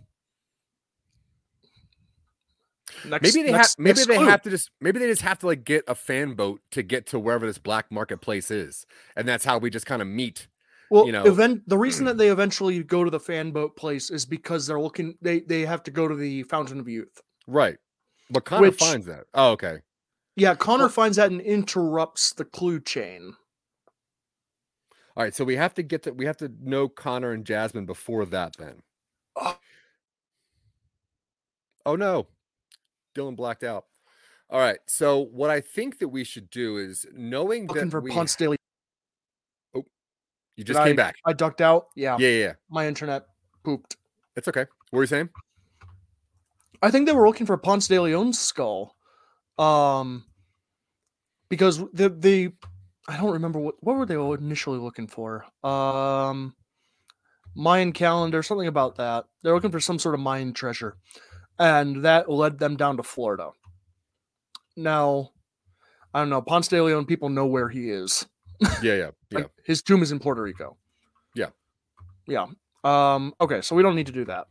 [3.04, 4.26] Next, maybe they have maybe they clue.
[4.26, 7.06] have to just maybe they just have to like get a fan boat to get
[7.08, 10.48] to wherever this black marketplace is and that's how we just kind of meet
[10.90, 14.10] Well, you know- event the reason that they eventually go to the fan boat place
[14.10, 17.20] is because they're looking they they have to go to the Fountain of Youth.
[17.46, 17.76] right
[18.30, 19.78] but connor Which- finds that oh okay
[20.34, 23.34] Yeah, Connor Well- finds that and interrupts the clue chain.
[25.18, 27.86] All right, so we have to get to we have to know Connor and Jasmine
[27.86, 28.82] before that then.
[29.34, 29.58] Oh.
[31.84, 32.28] Oh no.
[33.16, 33.86] Dylan blacked out.
[34.48, 34.78] All right.
[34.86, 38.36] So what I think that we should do is knowing Looking that for we Ponce
[38.36, 38.58] Daily.
[39.74, 39.84] Oh,
[40.56, 41.16] you Did just came I- back.
[41.26, 41.88] I ducked out.
[41.96, 42.52] Yeah, Yeah, yeah, yeah.
[42.70, 43.26] my internet
[43.64, 43.96] pooped.
[44.36, 44.66] It's okay.
[44.90, 45.30] What were you saying?
[46.80, 48.94] I think they were looking for Ponce de Leon's skull.
[49.58, 50.24] Um
[51.48, 52.52] because the the
[53.08, 55.44] I don't remember what what were they initially looking for?
[55.64, 56.54] Um
[57.56, 59.24] Mayan calendar, something about that.
[59.42, 60.96] They're looking for some sort of Mayan treasure.
[61.58, 63.50] And that led them down to Florida.
[64.76, 65.30] Now,
[66.14, 68.26] I don't know, Ponce de Leon people know where he is.
[68.80, 69.38] Yeah, yeah, yeah.
[69.38, 70.76] Like, his tomb is in Puerto Rico.
[71.34, 71.48] Yeah.
[72.26, 72.46] Yeah.
[72.84, 74.46] Um okay, so we don't need to do that.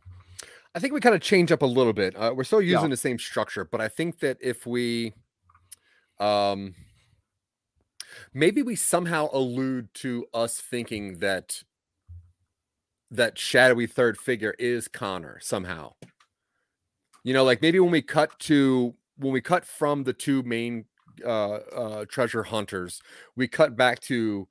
[0.74, 2.14] I think we kind of change up a little bit.
[2.14, 2.74] Uh, we're still Yeah.
[2.76, 5.14] using the same structure, but I think that if we
[6.20, 6.74] um
[8.32, 11.62] maybe we somehow allude to us thinking that
[13.10, 15.94] that shadowy third figure is Connor somehow.
[17.24, 20.86] You know, like maybe when we cut to when we cut from the two main
[21.24, 23.02] uh uh treasure hunters,
[23.36, 24.48] we cut back to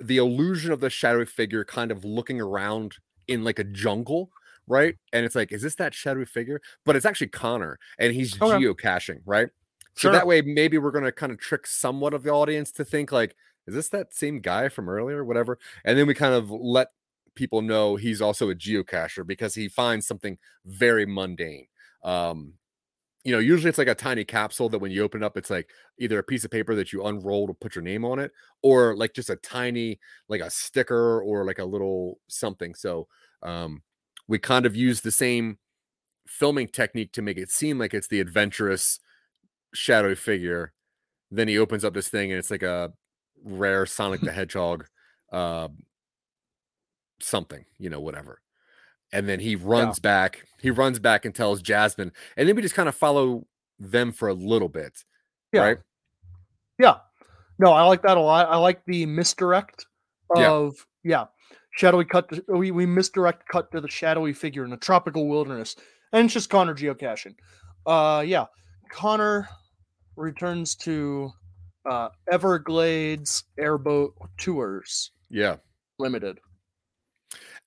[0.00, 2.96] the illusion of the shadowy figure kind of looking around
[3.28, 4.30] in like a jungle
[4.66, 4.96] right?
[5.12, 6.60] And it's like, is this that shadowy figure?
[6.86, 8.64] But it's actually Connor, and he's Okay.
[8.64, 9.50] geocaching, right?
[9.94, 10.10] So Sure.
[10.10, 13.12] that way, maybe we're going to kind of trick somewhat of the audience to think
[13.12, 13.36] like,
[13.66, 15.58] is this that same guy from earlier, whatever?
[15.84, 16.88] And then we kind of let
[17.34, 21.66] people know he's also a geocacher because he finds something very mundane.
[22.02, 22.54] Um,
[23.24, 25.48] you know, usually it's like a tiny capsule that when you open it up, it's
[25.48, 28.32] like either a piece of paper that you unroll to put your name on it,
[28.62, 32.74] or like just a tiny, like a sticker or like a little something.
[32.74, 33.08] So
[33.42, 33.82] um,
[34.28, 35.58] we kind of use the same
[36.26, 39.00] filming technique to make it seem like it's the adventurous
[39.74, 40.72] shadowy figure.
[41.30, 42.92] Then he opens up this thing and it's like a
[43.44, 44.86] rare Sonic the Hedgehog
[45.32, 45.68] uh,
[47.20, 48.40] something, you know, whatever.
[49.12, 50.08] And then he runs yeah.
[50.08, 50.44] back.
[50.60, 53.46] He runs back and tells Jasmine, and then we just kind of follow
[53.78, 55.04] them for a little bit.
[55.52, 55.60] Yeah.
[55.60, 55.78] Right?
[56.78, 56.96] Yeah.
[57.58, 58.48] No, I like that a lot.
[58.48, 59.86] I like the misdirect
[60.34, 61.18] of yeah.
[61.18, 61.24] yeah
[61.76, 62.28] shadowy cut.
[62.30, 65.76] To, we we misdirect cut to the shadowy figure in a tropical wilderness,
[66.12, 67.34] and it's just Connor geocaching.
[67.86, 68.46] Uh, yeah,
[68.90, 69.48] Connor
[70.16, 71.30] returns to
[71.88, 75.10] uh, Everglades Airboat Tours.
[75.30, 75.56] Yeah,
[75.98, 76.40] limited.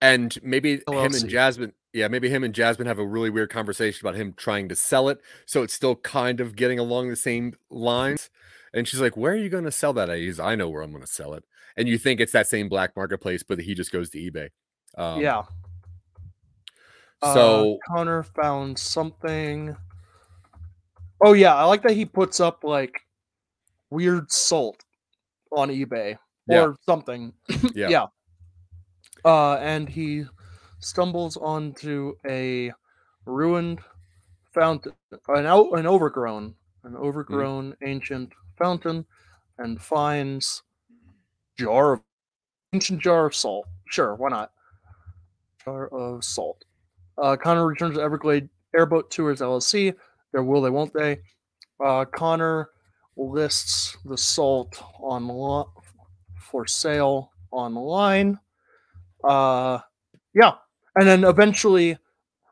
[0.01, 1.05] And maybe LLC.
[1.05, 4.33] him and Jasmine, yeah, maybe him and Jasmine have a really weird conversation about him
[4.37, 5.19] trying to sell it.
[5.45, 8.29] So it's still kind of getting along the same lines.
[8.73, 10.17] And she's like, Where are you going to sell that at?
[10.17, 11.43] He's, I know where I'm going to sell it.
[11.75, 14.49] And you think it's that same black marketplace, but he just goes to eBay.
[14.97, 15.43] Um, yeah.
[17.23, 19.75] So uh, Connor found something.
[21.21, 21.55] Oh, yeah.
[21.55, 23.01] I like that he puts up like
[23.89, 24.83] weird salt
[25.51, 26.63] on eBay yeah.
[26.63, 27.33] or something.
[27.73, 27.89] yeah.
[27.89, 28.05] yeah.
[29.25, 30.25] Uh, and he
[30.79, 32.71] stumbles onto a
[33.25, 33.79] ruined
[34.53, 34.93] fountain,
[35.27, 36.99] an out, an overgrown, an mm.
[36.99, 37.87] overgrown mm.
[37.87, 39.05] ancient fountain,
[39.57, 40.63] and finds
[41.57, 42.01] jar of
[42.73, 43.67] ancient jar of salt.
[43.89, 44.51] Sure, why not?
[45.63, 46.63] Jar of salt.
[47.17, 49.93] Uh, Connor returns to Everglade Airboat Tours LLC.
[50.31, 51.19] There will they, won't they?
[51.83, 52.69] Uh, Connor
[53.15, 55.65] lists the salt on
[56.39, 58.39] for sale online.
[59.23, 59.79] Uh,
[60.33, 60.53] yeah,
[60.95, 61.97] and then eventually,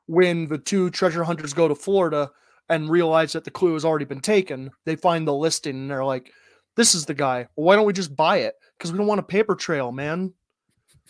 [0.07, 2.31] when the two treasure hunters go to Florida
[2.69, 6.05] and realize that the clue has already been taken, they find the listing and they're
[6.05, 6.31] like,
[6.75, 7.47] "This is the guy.
[7.55, 8.55] Well, why don't we just buy it?
[8.77, 10.33] Because we don't want a paper trail, man."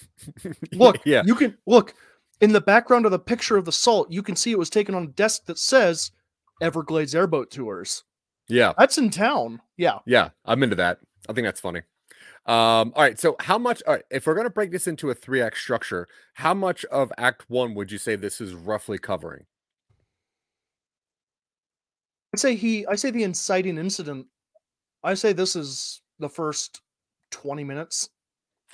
[0.74, 1.94] look, yeah, you can look
[2.42, 4.12] in the background of the picture of the salt.
[4.12, 6.12] You can see it was taken on a desk that says
[6.62, 8.04] Everglades Airboat Tours.
[8.48, 9.62] Yeah, that's in town.
[9.78, 11.00] Yeah, yeah, I'm into that.
[11.28, 11.82] I think that's funny.
[12.46, 13.20] Um, all right.
[13.20, 15.58] So, how much, all right, if we're going to break this into a three act
[15.58, 19.46] structure, how much of Act One would you say this is roughly covering?
[22.34, 24.28] I say he, I say the inciting incident.
[25.04, 26.82] I say this is the first
[27.32, 28.10] 20 minutes.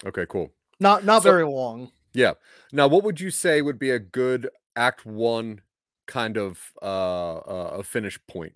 [0.06, 0.52] Okay, cool.
[0.80, 1.92] Not, not so, very long.
[2.14, 2.34] Yeah.
[2.74, 5.62] Now, what would you say would be a good Act One
[6.08, 8.54] kind of uh, uh a finish point?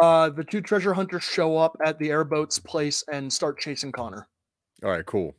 [0.00, 4.26] Uh, the two treasure hunters show up at the airboat's place and start chasing Connor.
[4.82, 5.36] All right, cool.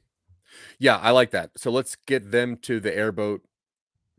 [0.80, 1.52] Yeah, I like that.
[1.58, 3.42] So let's get them to the airboat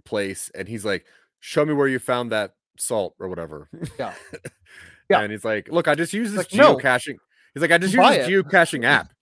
[0.05, 1.07] place, and he's like,
[1.41, 4.15] "Show me where you found that salt or whatever." Yeah,
[5.11, 5.21] yeah.
[5.21, 7.21] And he's like, "Look, I just use this like, geocaching." No.
[7.55, 9.13] He's like, "I just use this geocaching app,"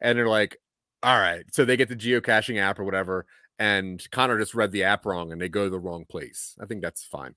[0.00, 0.56] and they're like,
[1.02, 3.26] "All right." So they get the geocaching app or whatever,
[3.58, 6.56] and Connor just read the app wrong, and they go to the wrong place.
[6.60, 7.34] I think that's fine.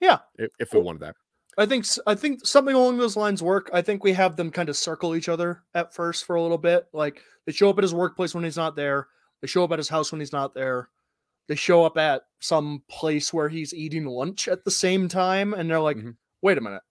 [0.00, 1.16] Yeah, if, if we wanted that.
[1.58, 3.70] I think I think something along those lines work.
[3.72, 6.58] I think we have them kind of circle each other at first for a little
[6.58, 6.86] bit.
[6.92, 9.08] Like they show up at his workplace when he's not there.
[9.40, 10.88] They show up at his house when he's not there.
[11.48, 15.68] They show up at some place where he's eating lunch at the same time, and
[15.68, 16.10] they're like, mm-hmm.
[16.40, 16.82] "Wait a minute,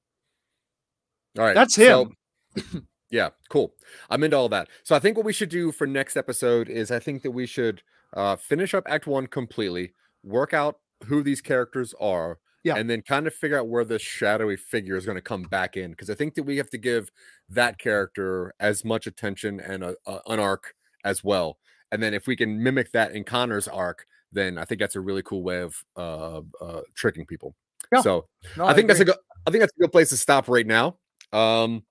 [1.37, 2.15] all right, that's him."
[2.55, 3.73] So, yeah, cool.
[4.09, 4.67] I'm into all that.
[4.83, 7.47] So I think what we should do for next episode is I think that we
[7.47, 7.81] should
[8.13, 9.93] uh, finish up Act One completely,
[10.23, 12.75] work out who these characters are yeah.
[12.75, 15.77] And then kind of figure out where this shadowy figure is going to come back
[15.77, 15.91] in.
[15.91, 17.11] Because I think that we have to give
[17.49, 21.57] that character as much attention and a, a, an arc as well.
[21.91, 25.01] And then if we can mimic that in Connor's arc, then I think that's a
[25.01, 27.55] really cool way of uh, uh, tricking people.
[27.91, 28.01] Yeah.
[28.01, 29.17] So no, I, I think that's a good.
[29.45, 30.97] I think that's a good place to stop right now.
[31.33, 31.83] Um,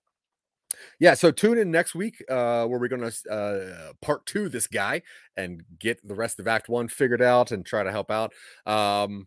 [0.98, 4.66] yeah, so tune in next week uh, where we're going to uh, part two this
[4.66, 5.02] guy
[5.36, 8.32] and get the rest of Act One figured out and try to help out.
[8.66, 9.26] Um,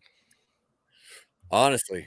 [1.50, 2.06] Honestly,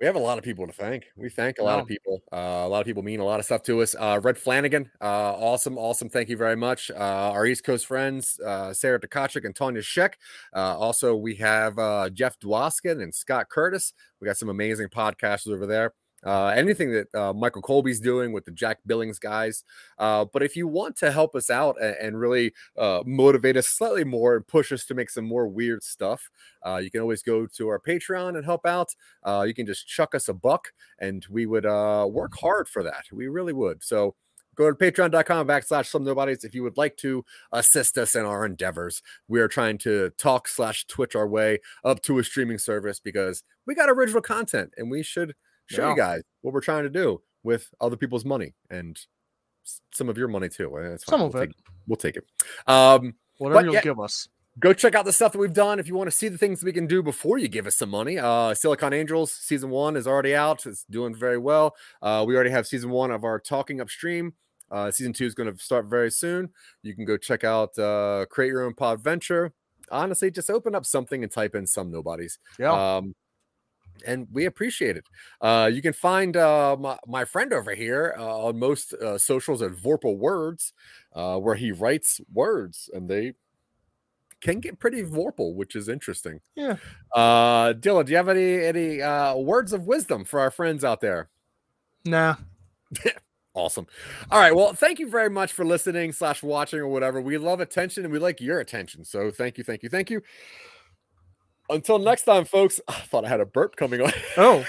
[0.00, 1.06] we have a lot of people to thank.
[1.16, 2.22] We thank a lot of people.
[2.32, 3.94] Uh, a lot of people mean a lot of stuff to us.
[3.96, 6.08] Uh, Red Flanagan, uh, awesome, awesome.
[6.08, 6.90] Thank you very much.
[6.90, 6.94] Uh,
[7.32, 10.14] our East Coast friends, uh, Sarah Tkachuk and Tanya Sheck.
[10.54, 13.92] Uh, also, we have uh Jeff Dwoskin and Scott Curtis.
[14.20, 15.92] We got some amazing podcasters over there
[16.24, 19.64] uh, anything that uh, Michael Colby's doing with the Jack Billings guys.
[19.98, 23.68] Uh, but if you want to help us out and, and really uh, motivate us
[23.68, 26.30] slightly more and push us to make some more weird stuff,
[26.64, 28.94] uh, you can always go to our Patreon and help out.
[29.22, 30.68] Uh, you can just chuck us a buck,
[30.98, 33.04] and we would work hard for that.
[33.12, 33.82] We really would.
[33.82, 34.14] So
[34.60, 38.44] go to patreon.com backslash some nobodies if you would like to assist us in our
[38.44, 39.02] endeavors.
[39.26, 43.42] We are trying to talk slash twitch our way up to a streaming service because
[43.66, 45.34] we got original content and we should
[45.70, 45.90] show Yeah.
[45.90, 48.98] you guys what we're trying to do with other people's money and
[49.92, 50.74] some of your money too.
[50.76, 51.18] Uh, It's fine.
[51.18, 51.46] Some of we'll it.
[51.46, 51.56] Take,
[51.86, 52.24] we'll take it.
[52.66, 53.80] Um, Whatever you'll yeah.
[53.82, 54.28] give us.
[54.58, 56.62] go check out the stuff that we've done if you want to see the things
[56.62, 60.06] we can do before you give us some money uh silicon angels season one is
[60.06, 63.80] already out it's doing very well uh we already have season one of our talking
[63.80, 64.34] upstream
[64.72, 66.50] uh season two is going to start very soon
[66.82, 69.52] you can go check out uh create your own pod venture
[69.90, 72.96] honestly just open up something and type in some nobodies Yeah.
[72.96, 73.14] um
[74.02, 75.04] and we appreciate it.
[75.40, 79.62] Uh, you can find uh, my, my friend over here uh, on most uh, socials
[79.62, 80.72] at Vorpal Words,
[81.14, 83.34] uh, where he writes words, and they
[84.40, 86.40] can get pretty Vorpal, which is interesting.
[86.54, 86.76] Yeah.
[87.14, 91.00] Uh, Dylan, do you have any any uh, words of wisdom for our friends out
[91.00, 91.28] there?
[92.04, 92.36] nah.
[93.52, 93.86] Awesome.
[94.30, 94.54] All right.
[94.54, 97.20] Well, thank you very much for listening slash watching or whatever.
[97.20, 99.04] We love attention and we like your attention.
[99.04, 100.22] So thank you, thank you, thank you.
[101.70, 102.80] Until next time, folks.
[102.88, 104.12] I thought I had a burp coming on.
[104.36, 104.64] Oh.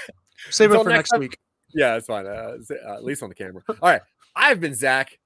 [0.50, 1.20] Save it for next next time.
[1.20, 1.38] week.
[1.72, 2.26] Yeah, it's fine.
[2.26, 3.62] Uh, uh, at least on the camera.
[3.68, 4.02] All right.
[4.34, 5.18] I've been Zach.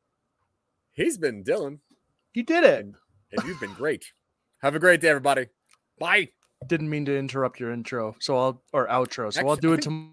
[0.92, 1.78] He's been Dylan.
[2.34, 2.84] You did it.
[2.84, 4.04] And you've been great.
[4.62, 5.46] Have a great day, everybody.
[5.98, 6.28] Bye.
[6.66, 8.14] Didn't mean to interrupt your intro.
[8.20, 9.32] So I'll or outro.
[9.32, 10.12] So I'll do it think-